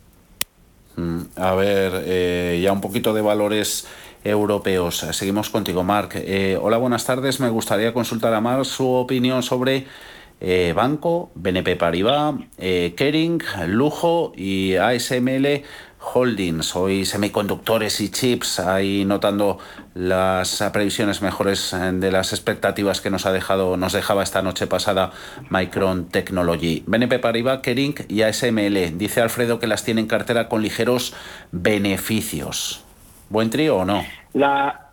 [0.96, 3.88] Mm, A ver, eh, ya un poquito de valores
[4.24, 5.06] europeos.
[5.12, 6.16] Seguimos contigo, Marc.
[6.16, 7.40] Eh, hola, buenas tardes.
[7.40, 9.86] Me gustaría consultar a Marc su opinión sobre
[10.46, 15.64] eh, Banco, BNP Paribas, eh, Kering, Lujo y ASML
[16.00, 16.76] Holdings.
[16.76, 19.58] Hoy semiconductores y chips, ahí notando
[19.94, 24.68] las previsiones mejores eh, de las expectativas que nos ha dejado, nos dejaba esta noche
[24.68, 25.12] pasada
[25.50, 26.84] Micron Technology.
[26.88, 28.98] BNP Paribas, Kering y ASML.
[28.98, 31.14] Dice Alfredo que las tiene en cartera con ligeros
[31.54, 32.83] beneficios.
[33.34, 34.04] ¿Buen trío o no?
[34.36, 34.92] La,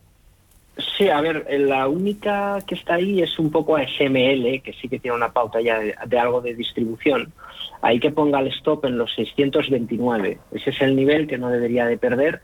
[0.97, 4.99] sí, a ver, la única que está ahí es un poco ASML, que sí que
[4.99, 7.35] tiene una pauta ya de, de algo de distribución.
[7.83, 10.39] Ahí que ponga el stop en los 629.
[10.53, 12.41] Ese es el nivel que no debería de perder.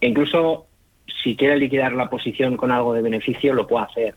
[0.00, 0.66] E incluso
[1.24, 4.14] si quiere liquidar la posición con algo de beneficio, lo puede hacer.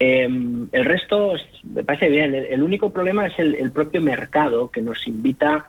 [0.00, 0.24] Eh,
[0.72, 2.34] el resto es- me parece bien.
[2.34, 5.66] El, el único problema es el, el propio mercado que nos invita,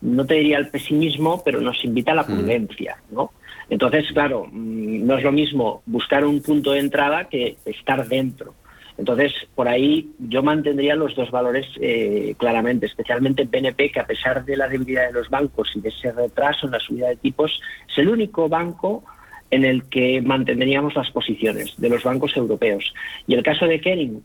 [0.00, 3.30] no te diría al pesimismo, pero nos invita a la prudencia, ¿no?
[3.68, 8.54] Entonces, claro, mm, no es lo mismo buscar un punto de entrada que estar dentro.
[8.98, 14.44] Entonces, por ahí yo mantendría los dos valores eh, claramente, especialmente BNP, que a pesar
[14.44, 17.60] de la debilidad de los bancos y de ese retraso en la subida de tipos,
[17.90, 19.04] es el único banco
[19.50, 22.94] en el que mantendríamos las posiciones de los bancos europeos.
[23.26, 24.22] Y el caso de Kering,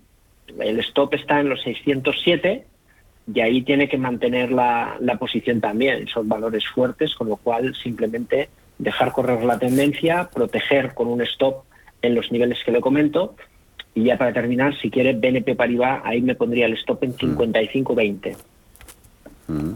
[0.60, 2.66] el stop está en los 607
[3.34, 6.08] y ahí tiene que mantener la, la posición también.
[6.08, 8.50] Son valores fuertes, con lo cual simplemente
[8.82, 11.64] dejar correr la tendencia, proteger con un stop
[12.02, 13.36] en los niveles que le comento.
[13.94, 18.36] Y ya para terminar, si quiere BNP Paribas, ahí me pondría el stop en 55.20.
[19.48, 19.72] Mm.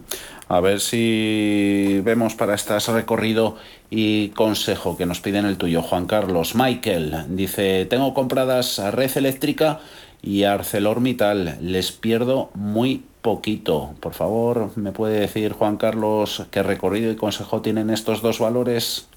[0.47, 3.57] A ver si vemos para este recorrido
[3.89, 6.53] y consejo que nos piden el tuyo, Juan Carlos.
[6.55, 9.79] Michael dice, tengo compradas a Red Eléctrica
[10.25, 13.93] y ArcelorMittal, les pierdo muy poquito.
[13.99, 19.07] Por favor, ¿me puede decir, Juan Carlos, qué recorrido y consejo tienen estos dos valores?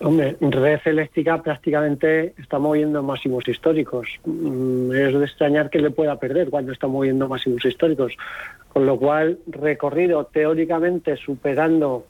[0.00, 4.08] Hombre, Red Eléctrica prácticamente está moviendo máximos históricos.
[4.24, 8.12] Mm, Es de extrañar que le pueda perder cuando está moviendo máximos históricos.
[8.72, 12.06] Con lo cual, recorrido teóricamente superando,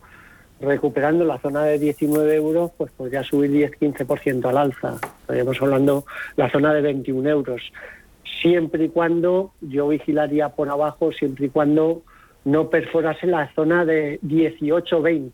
[0.61, 4.97] recuperando la zona de 19 euros, pues podría subir 10-15% al alza.
[5.23, 6.05] Estaríamos hablando
[6.37, 7.73] la zona de 21 euros.
[8.43, 12.03] Siempre y cuando yo vigilaría por abajo, siempre y cuando
[12.45, 15.33] no perforase la zona de 18-20.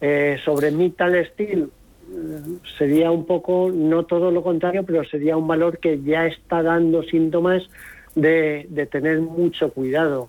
[0.00, 1.68] Eh, sobre Mittal Steel
[2.12, 2.40] eh,
[2.78, 7.02] sería un poco, no todo lo contrario, pero sería un valor que ya está dando
[7.02, 7.68] síntomas
[8.14, 10.28] de, de tener mucho cuidado.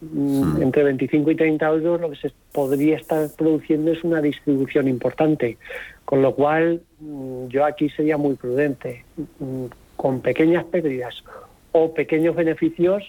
[0.00, 4.88] Mm, Entre 25 y 30 euros lo que se podría estar produciendo es una distribución
[4.88, 5.56] importante,
[6.04, 9.04] con lo cual mm, yo aquí sería muy prudente.
[10.06, 11.24] Con pequeñas pérdidas
[11.72, 13.02] o pequeños beneficios,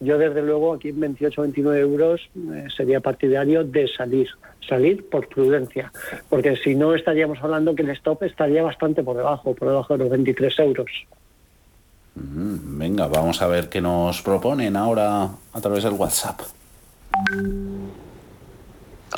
[0.00, 4.28] yo desde luego aquí en 28 o 29 euros eh, sería partidario de salir,
[4.68, 5.90] salir por prudencia,
[6.28, 10.04] porque si no estaríamos hablando que el stop estaría bastante por debajo, por debajo de
[10.04, 10.90] los 23 euros.
[12.16, 16.42] Mm, Venga, vamos a ver qué nos proponen ahora a través del WhatsApp.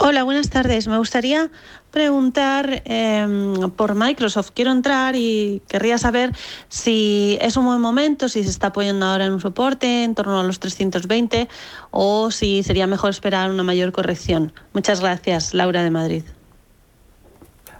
[0.07, 0.87] Hola, buenas tardes.
[0.87, 1.49] Me gustaría
[1.91, 4.51] preguntar em, por Microsoft.
[4.55, 6.33] Quiero entrar y querría saber
[6.69, 10.39] si es un buen momento, si se está apoyando ahora en un soporte en torno
[10.39, 11.49] a los 320
[11.91, 14.53] o si sería mejor esperar una mayor corrección.
[14.75, 16.25] Muchas gracias, Laura de Madrid.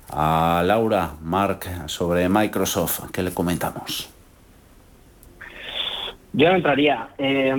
[0.09, 4.09] A Laura, Mark, sobre Microsoft, ¿qué le comentamos?
[6.33, 7.07] Yo no entraría.
[7.18, 7.55] Eh,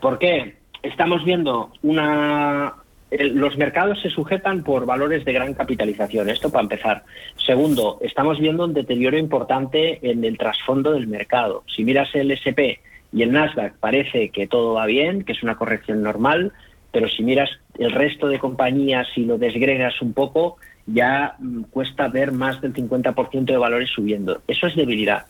[0.00, 0.56] ¿Por qué?
[0.82, 2.76] Estamos viendo una...
[3.10, 7.04] Los mercados se sujetan por valores de gran capitalización, esto para empezar.
[7.36, 11.62] Segundo, estamos viendo un deterioro importante en el trasfondo del mercado.
[11.74, 12.82] Si miras el SP
[13.12, 16.52] y el Nasdaq, parece que todo va bien, que es una corrección normal,
[16.90, 22.08] pero si miras el resto de compañías y lo desgregas un poco, ya mm, cuesta
[22.08, 24.40] ver más del 50% de valores subiendo.
[24.48, 25.26] Eso es debilidad.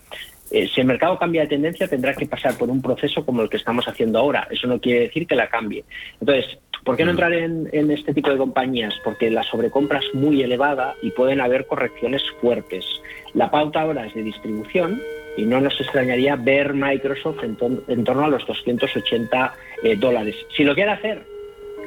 [0.51, 3.49] Eh, si el mercado cambia de tendencia, tendrá que pasar por un proceso como el
[3.49, 4.47] que estamos haciendo ahora.
[4.51, 5.85] Eso no quiere decir que la cambie.
[6.21, 8.95] Entonces, ¿por qué no entrar en, en este tipo de compañías?
[9.05, 12.87] Porque la sobrecompra es muy elevada y pueden haber correcciones fuertes.
[13.35, 15.03] La pauta ahora es de distribución
[15.37, 17.59] y no nos extrañaría ver Microsoft en,
[17.89, 20.37] en torno a los 280 eh, dólares.
[20.57, 21.27] Si lo quiere hacer,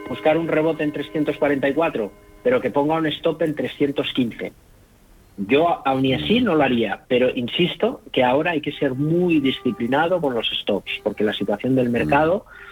[0.07, 2.11] buscar un rebote en 344,
[2.43, 4.51] pero que ponga un stop en 315.
[5.47, 9.39] Yo aún y así no lo haría, pero insisto que ahora hay que ser muy
[9.39, 12.68] disciplinado con los stops, porque la situación del mercado mm,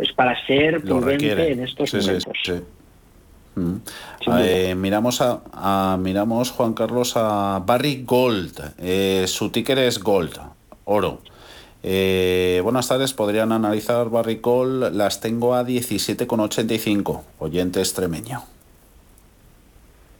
[0.00, 1.52] es para ser Lo prudente requiere.
[1.52, 2.32] en estos Sí, momentos.
[2.44, 2.52] sí.
[3.56, 3.74] Mm.
[4.24, 4.46] Duda.
[4.46, 8.74] Eh, miramos a, a- miramos Juan Carlos a Barry Gold.
[8.78, 10.38] Eh, su ticker es Gold,
[10.84, 11.20] oro.
[11.82, 14.94] Eh, buenas tardes, podrían analizar Barry Gold.
[14.94, 17.22] Las tengo a 17,85.
[17.38, 18.42] Oyente extremeño.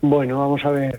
[0.02, 0.98] Bueno, vamos a ver.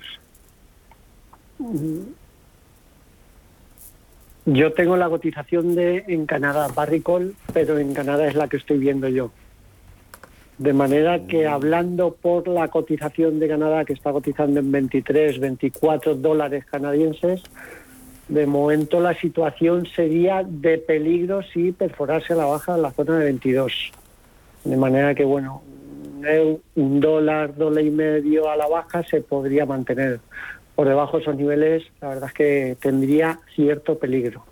[4.45, 4.53] Mm.
[4.53, 8.77] Yo tengo la cotización de en Canadá, Barricol, pero en Canadá es la que estoy
[8.77, 9.31] viendo yo.
[10.57, 16.15] De manera que hablando por la cotización de Canadá, que está cotizando en 23, 24
[16.15, 17.41] dólares canadienses,
[18.27, 23.17] de momento la situación sería de peligro si perforase a la baja en la zona
[23.17, 23.91] de 22.
[24.63, 25.63] De manera que, bueno,
[26.75, 30.19] un dólar, dólar y medio a la baja se podría mantener.
[30.75, 34.43] Por debajo de esos niveles, la verdad es que tendría cierto peligro.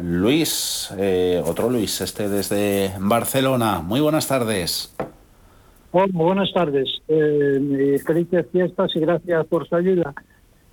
[0.00, 3.80] Luis, eh, otro Luis, este desde Barcelona.
[3.80, 4.94] Muy buenas tardes.
[5.92, 7.02] Hola, buenas tardes.
[7.06, 10.12] Eh, felices fiestas y gracias por su ayuda.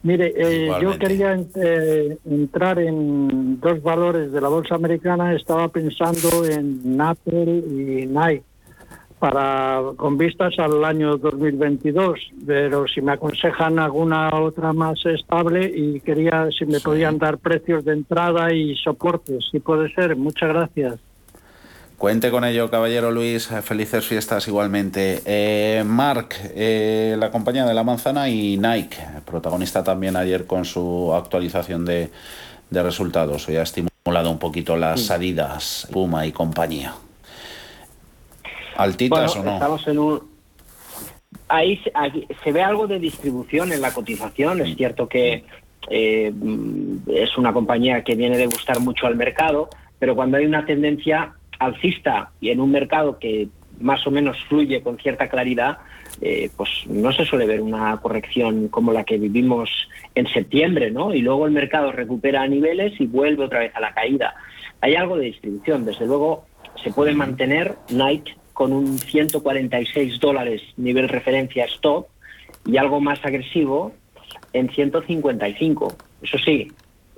[0.04, 5.36] Mire, eh, yo quería eh, entrar en dos valores de la bolsa americana.
[5.36, 8.44] Estaba pensando en Apple y Nike
[9.22, 16.00] para con vistas al año 2022, pero si me aconsejan alguna otra más estable y
[16.00, 20.16] quería si me podían dar precios de entrada y soportes, si puede ser.
[20.16, 20.96] Muchas gracias.
[22.00, 23.48] Cuente con ello, caballero Luis.
[23.62, 25.22] Felices fiestas igualmente.
[25.24, 31.14] Eh, Mark, eh, la compañía de la manzana y Nike, protagonista también ayer con su
[31.14, 32.10] actualización de,
[32.72, 33.48] de resultados.
[33.48, 36.96] Hoy ha estimulado un poquito las salidas, Puma y compañía.
[38.82, 39.54] ¿Altitas Bueno, o no?
[39.54, 40.32] Estamos en un.
[41.48, 44.62] Ahí se, aquí se ve algo de distribución en la cotización.
[44.62, 45.44] Es cierto que
[45.90, 49.70] eh, mm, es una compañía que viene de gustar mucho al mercado,
[50.00, 54.82] pero cuando hay una tendencia alcista y en un mercado que más o menos fluye
[54.82, 55.78] con cierta claridad,
[56.22, 59.70] eh, pues no se suele ver una corrección como la que vivimos
[60.16, 61.14] en septiembre, ¿no?
[61.14, 64.36] Y luego el mercado recupera a niveles y vuelve otra vez a la caída.
[64.82, 66.46] Hay algo de distribución, desde luego
[66.84, 72.08] se puede mantener Nike con un 146 dólares nivel referencia stop
[72.66, 73.94] y algo más agresivo
[74.54, 75.96] en 155.
[76.22, 76.72] Eso sí,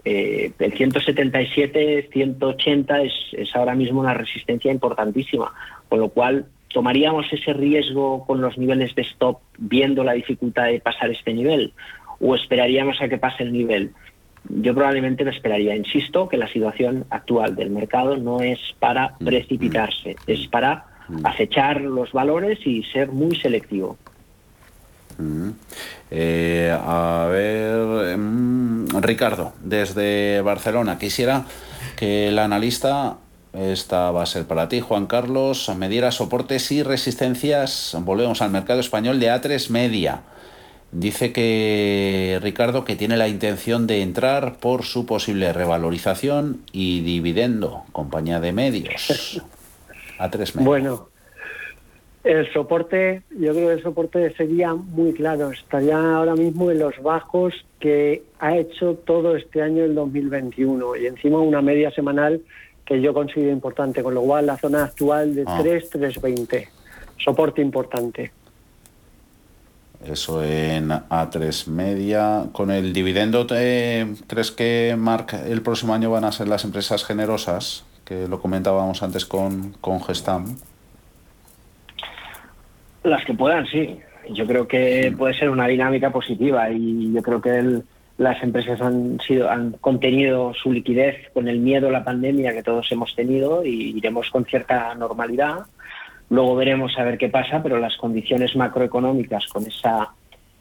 [0.05, 5.53] eh, el 177, 180 es, es ahora mismo una resistencia importantísima,
[5.89, 10.79] con lo cual tomaríamos ese riesgo con los niveles de stop viendo la dificultad de
[10.79, 11.73] pasar este nivel
[12.19, 13.91] o esperaríamos a que pase el nivel.
[14.49, 20.17] Yo probablemente me esperaría, insisto, que la situación actual del mercado no es para precipitarse,
[20.27, 20.87] es para
[21.23, 23.97] acechar los valores y ser muy selectivo.
[25.17, 25.49] Mm.
[26.11, 31.45] Eh, a ver, mm, Ricardo, desde Barcelona, quisiera
[31.95, 33.17] que el analista,
[33.53, 38.51] esta va a ser para ti, Juan Carlos, me diera soportes y resistencias, volvemos al
[38.51, 40.21] mercado español de A3 Media.
[40.91, 47.83] Dice que Ricardo que tiene la intención de entrar por su posible revalorización y dividendo,
[47.91, 49.41] compañía de medios.
[50.29, 50.65] A3 Media.
[50.67, 51.09] Bueno,
[52.23, 55.51] el soporte, yo creo que el soporte sería muy claro.
[55.51, 61.07] Estaría ahora mismo en los bajos que ha hecho todo este año el 2021 y
[61.07, 62.41] encima una media semanal
[62.85, 65.59] que yo considero importante, con lo cual la zona actual de Ah.
[65.61, 66.69] 3, 320.
[67.17, 68.31] Soporte importante.
[70.05, 72.45] Eso en A3 Media.
[72.51, 77.05] Con el dividendo, ¿te- ¿crees que, Marc, el próximo año van a ser las empresas
[77.05, 77.85] generosas?
[78.05, 80.57] Que lo comentábamos antes con, con Gestam.
[83.03, 83.99] Las que puedan, sí.
[84.31, 87.83] Yo creo que puede ser una dinámica positiva y yo creo que el-
[88.17, 92.61] las empresas han sido han contenido su liquidez con el miedo a la pandemia que
[92.63, 95.65] todos hemos tenido y iremos con cierta normalidad.
[96.29, 100.11] Luego veremos a ver qué pasa, pero las condiciones macroeconómicas con esa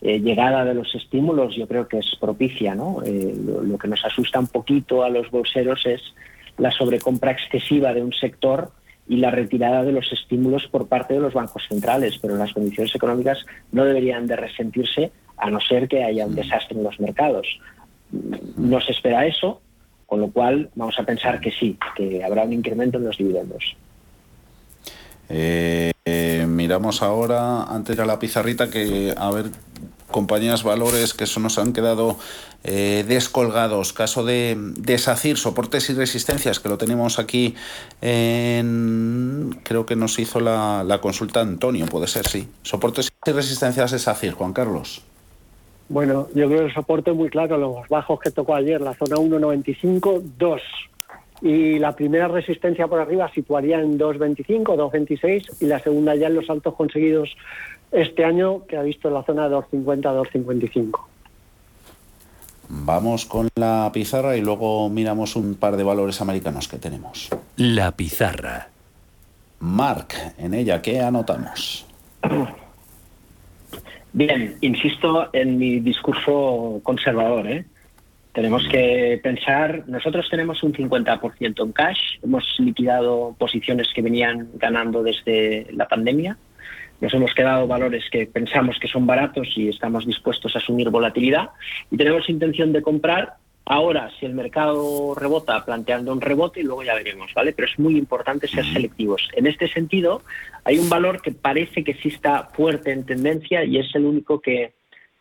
[0.01, 3.03] eh, llegada de los estímulos yo creo que es propicia, ¿no?
[3.05, 6.01] Eh, lo, lo que nos asusta un poquito a los bolseros es
[6.63, 8.71] la sobrecompra excesiva de un sector
[9.09, 12.95] y la retirada de los estímulos por parte de los bancos centrales, pero las condiciones
[12.95, 17.49] económicas no deberían de resentirse a no ser que haya un desastre en los mercados.
[18.57, 19.61] no se espera eso,
[20.07, 23.77] con lo cual vamos a pensar que sí, que habrá un incremento en los dividendos.
[25.29, 29.47] Eh, eh, miramos ahora, antes de la pizarrita, que a ver
[30.13, 32.19] compañías valores que eso nos han quedado
[32.65, 33.93] eh, descolgados.
[33.93, 37.55] Caso de, de SACIR, soportes y resistencias, que lo tenemos aquí
[38.01, 39.59] en...
[39.63, 42.49] Creo que nos hizo la, la consulta Antonio, puede ser, sí.
[42.63, 45.03] Soportes y resistencias de SACIR, Juan Carlos.
[45.89, 49.17] Bueno, yo creo que el soporte muy claro, los bajos que tocó ayer, la zona
[49.17, 50.63] 1.95, 2.
[51.43, 56.37] Y la primera resistencia por arriba situaría en 2.25, 2.26 y la segunda ya en
[56.37, 57.37] los altos conseguidos
[57.91, 60.03] este año que ha visto la zona de 2.50,
[60.33, 61.01] 2.55.
[62.69, 67.29] Vamos con la pizarra y luego miramos un par de valores americanos que tenemos.
[67.57, 68.69] La pizarra.
[69.61, 70.09] Mark,
[70.39, 71.87] en ella, ¿qué anotamos?
[74.13, 77.47] Bien, insisto en mi discurso conservador.
[77.47, 77.65] ¿eh?
[78.33, 85.03] Tenemos que pensar, nosotros tenemos un 50% en cash, hemos liquidado posiciones que venían ganando
[85.03, 86.37] desde la pandemia,
[87.03, 91.51] nos hemos quedado valores que pensamos que son baratos y estamos dispuestos a asumir volatilidad
[91.91, 93.35] y tenemos intención de comprar
[93.65, 97.53] ahora si el mercado rebota planteando un rebote y luego ya veremos, ¿vale?
[97.53, 99.29] Pero es muy importante ser selectivos.
[99.35, 100.23] En este sentido,
[100.63, 104.41] hay un valor que parece que sí está fuerte en tendencia y es el único
[104.41, 104.75] que,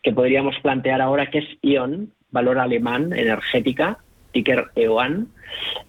[0.03, 3.97] que podríamos plantear ahora que es ION, valor alemán, energética,
[4.31, 5.27] ticker EOAN.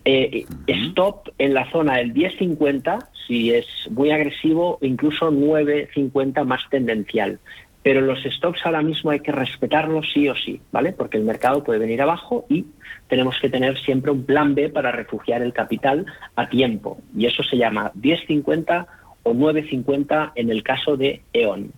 [0.04, 7.38] Eh, stop en la zona del 10.50 si es muy agresivo, incluso 9.50 más tendencial.
[7.82, 10.92] Pero los stops ahora mismo hay que respetarlos sí o sí, ¿vale?
[10.92, 12.66] Porque el mercado puede venir abajo y
[13.08, 16.98] tenemos que tener siempre un plan B para refugiar el capital a tiempo.
[17.16, 18.86] Y eso se llama 10.50
[19.24, 21.72] o 9.50 en el caso de E.ON.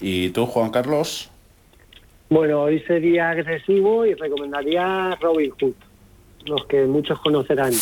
[0.00, 1.31] ¿Y tú, Juan Carlos?
[2.32, 5.74] Bueno, hoy sería agresivo y recomendaría Robinhood,
[6.46, 7.72] los que muchos conocerán.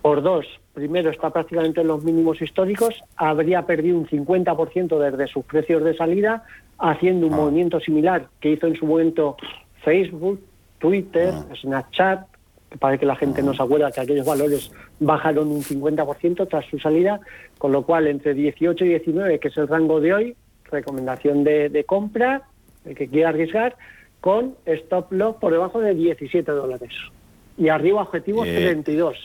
[0.00, 5.44] Por dos, primero está prácticamente en los mínimos históricos, habría perdido un 50% desde sus
[5.46, 6.44] precios de salida,
[6.78, 9.36] haciendo un movimiento similar que hizo en su momento
[9.84, 10.40] Facebook,
[10.78, 12.28] Twitter, Snapchat,
[12.70, 14.70] que parece que la gente no se acuerda que aquellos valores
[15.00, 17.18] bajaron un 50% tras su salida,
[17.58, 20.36] con lo cual entre 18 y 19, que es el rango de hoy,
[20.70, 22.42] recomendación de, de compra,
[22.84, 23.76] el que quiera arriesgar,
[24.20, 26.92] con stop loss por debajo de 17 dólares.
[27.58, 29.16] Y arriba objetivo Eh, 32.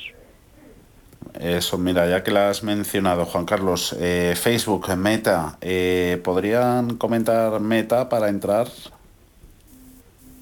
[1.39, 7.59] Eso, mira, ya que la has mencionado, Juan Carlos, eh, Facebook, Meta, eh, ¿podrían comentar
[7.59, 8.67] Meta para entrar?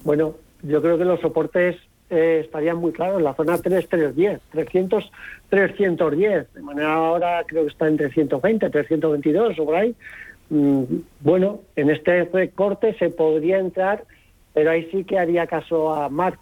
[0.04, 1.76] Bueno, yo creo que los soportes
[2.08, 3.20] eh, estarían muy claros.
[3.20, 5.10] La zona 3, 310, 300,
[5.50, 6.54] 310.
[6.54, 9.94] De manera ahora creo que está en 320, 322 o por ahí.
[10.50, 10.82] Mm,
[11.20, 14.04] bueno, en este recorte se podría entrar,
[14.54, 16.40] pero ahí sí que haría caso a Mark.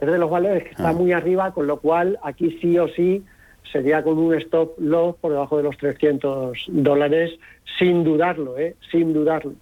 [0.00, 3.24] Es de los valores que está muy arriba, con lo cual aquí sí o sí
[3.72, 7.32] sería con un stop loss por debajo de los 300 dólares,
[7.78, 8.76] sin dudarlo, ¿eh?
[8.90, 9.54] Sin dudarlo.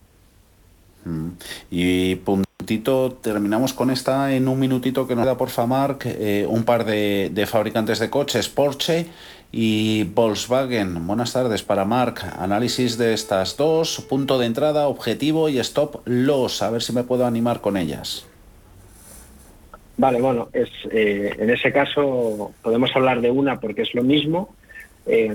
[1.04, 1.28] Mm.
[1.70, 6.64] Y puntito, terminamos con esta en un minutito que nos da por Mark, eh, un
[6.64, 9.06] par de, de fabricantes de coches, Porsche
[9.56, 11.06] y Volkswagen.
[11.06, 12.16] Buenas tardes para Mark.
[12.40, 16.60] Análisis de estas dos, punto de entrada, objetivo y stop loss.
[16.60, 18.26] A ver si me puedo animar con ellas.
[19.96, 24.52] Vale, bueno, es, eh, en ese caso podemos hablar de una porque es lo mismo.
[25.06, 25.32] eh,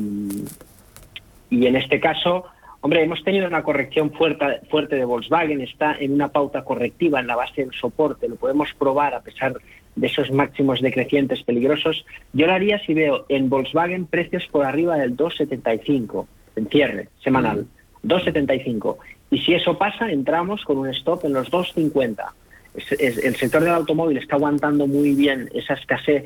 [1.50, 2.44] y en este caso,
[2.82, 7.28] hombre, hemos tenido una corrección fuerte, fuerte de Volkswagen, está en una pauta correctiva en
[7.28, 9.60] la base del soporte, lo podemos probar a pesar de
[10.02, 12.06] esos máximos decrecientes peligrosos.
[12.34, 16.26] Yo lo haría si veo en Volkswagen precios por arriba del 2,75
[16.56, 17.66] en cierre semanal,
[18.04, 18.98] 2,75.
[19.32, 22.34] Y si eso pasa, entramos con un stop en los 2,50
[22.76, 26.26] es- es- el sector del automóvil está aguantando muy bien esa escasez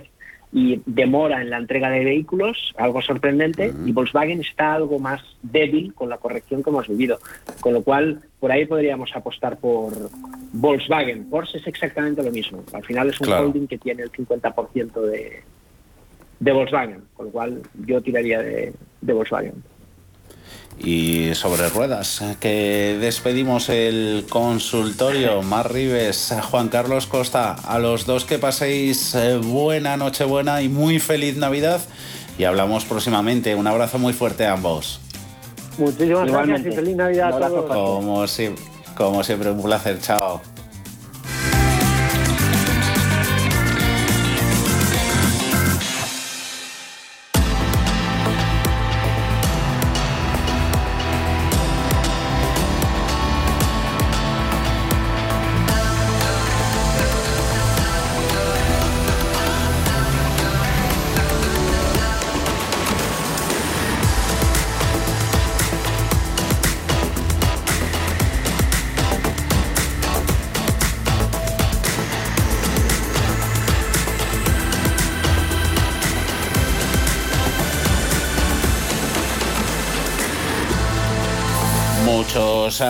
[0.52, 5.94] y demora en la entrega de vehículos, algo sorprendente, y Volkswagen está algo más débil
[5.96, 7.18] con la corrección que hemos vivido.
[7.60, 9.94] Con lo cual, por ahí podríamos apostar por
[10.54, 11.30] Volkswagen.
[11.30, 12.64] Porsche es exactamente lo mismo.
[12.74, 13.48] Al final es un Claro.
[13.48, 15.44] holding que tiene el 50% de,
[16.40, 19.54] de Volkswagen, con lo cual yo tiraría de, de Volkswagen.
[20.80, 25.42] Y sobre ruedas, que despedimos el consultorio.
[25.44, 31.00] Mar Rives, Juan Carlos Costa, a los dos que paséis eh, buena Nochebuena y muy
[31.00, 31.80] feliz Navidad.
[32.40, 33.54] Y hablamos próximamente.
[33.54, 35.00] Un abrazo muy fuerte a ambos.
[35.78, 36.52] Muchísimas Igualmente.
[36.64, 37.66] gracias y feliz Navidad a todos.
[37.72, 38.50] Como, si-
[38.96, 40.00] como siempre, un placer.
[40.00, 40.42] Chao.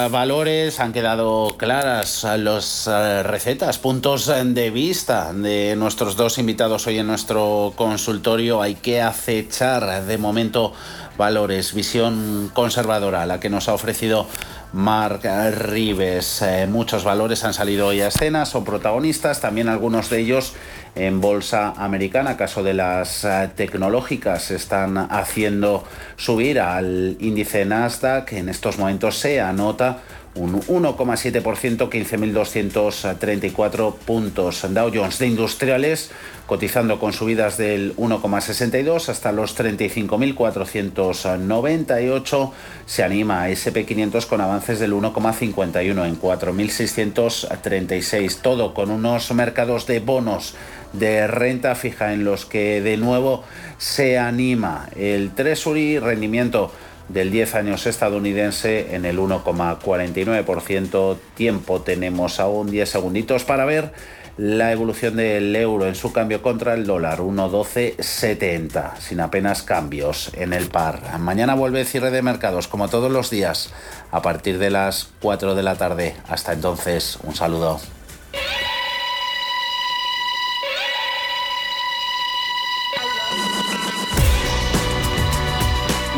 [0.09, 2.89] Valores, han quedado claras las
[3.23, 8.61] recetas, puntos de vista de nuestros dos invitados hoy en nuestro consultorio.
[8.61, 10.73] Hay que acechar de momento
[11.17, 14.27] valores, visión conservadora, la que nos ha ofrecido
[14.73, 16.41] Mark Rives.
[16.41, 20.55] Eh, muchos valores han salido hoy a escena, son protagonistas, también algunos de ellos
[20.95, 25.83] en bolsa americana, caso de las eh, tecnológicas, están haciendo
[26.17, 28.33] subir al índice Nasdaq.
[28.33, 29.99] En estos momentos se anota
[30.35, 34.65] un 1,7%, 15.234 puntos.
[34.73, 36.11] Dow Jones de industriales
[36.47, 42.51] cotizando con subidas del 1,62 hasta los 35.498.
[42.85, 48.41] Se anima a SP500 con avances del 1,51 en 4.636.
[48.41, 50.55] Todo con unos mercados de bonos
[50.93, 53.43] de renta fija en los que de nuevo
[53.77, 56.71] se anima el Treasury rendimiento
[57.09, 61.17] del 10 años estadounidense en el 1,49%.
[61.35, 63.93] Tiempo tenemos aún 10 segunditos para ver
[64.37, 70.53] la evolución del euro en su cambio contra el dólar, 1,1270, sin apenas cambios en
[70.53, 71.19] el par.
[71.19, 73.71] Mañana vuelve cierre de mercados, como todos los días,
[74.11, 76.15] a partir de las 4 de la tarde.
[76.27, 77.79] Hasta entonces, un saludo.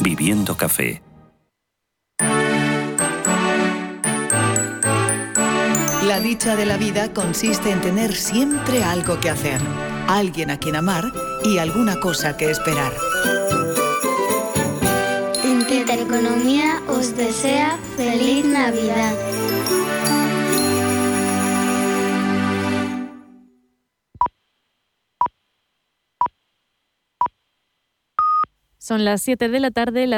[0.00, 1.02] viviendo café.
[6.06, 9.60] La dicha de la vida consiste en tener siempre algo que hacer,
[10.08, 11.04] alguien a quien amar
[11.44, 12.92] y alguna cosa que esperar.
[15.44, 19.14] Intereconomía os desea feliz Navidad.
[28.88, 30.06] Son las 7 de la tarde.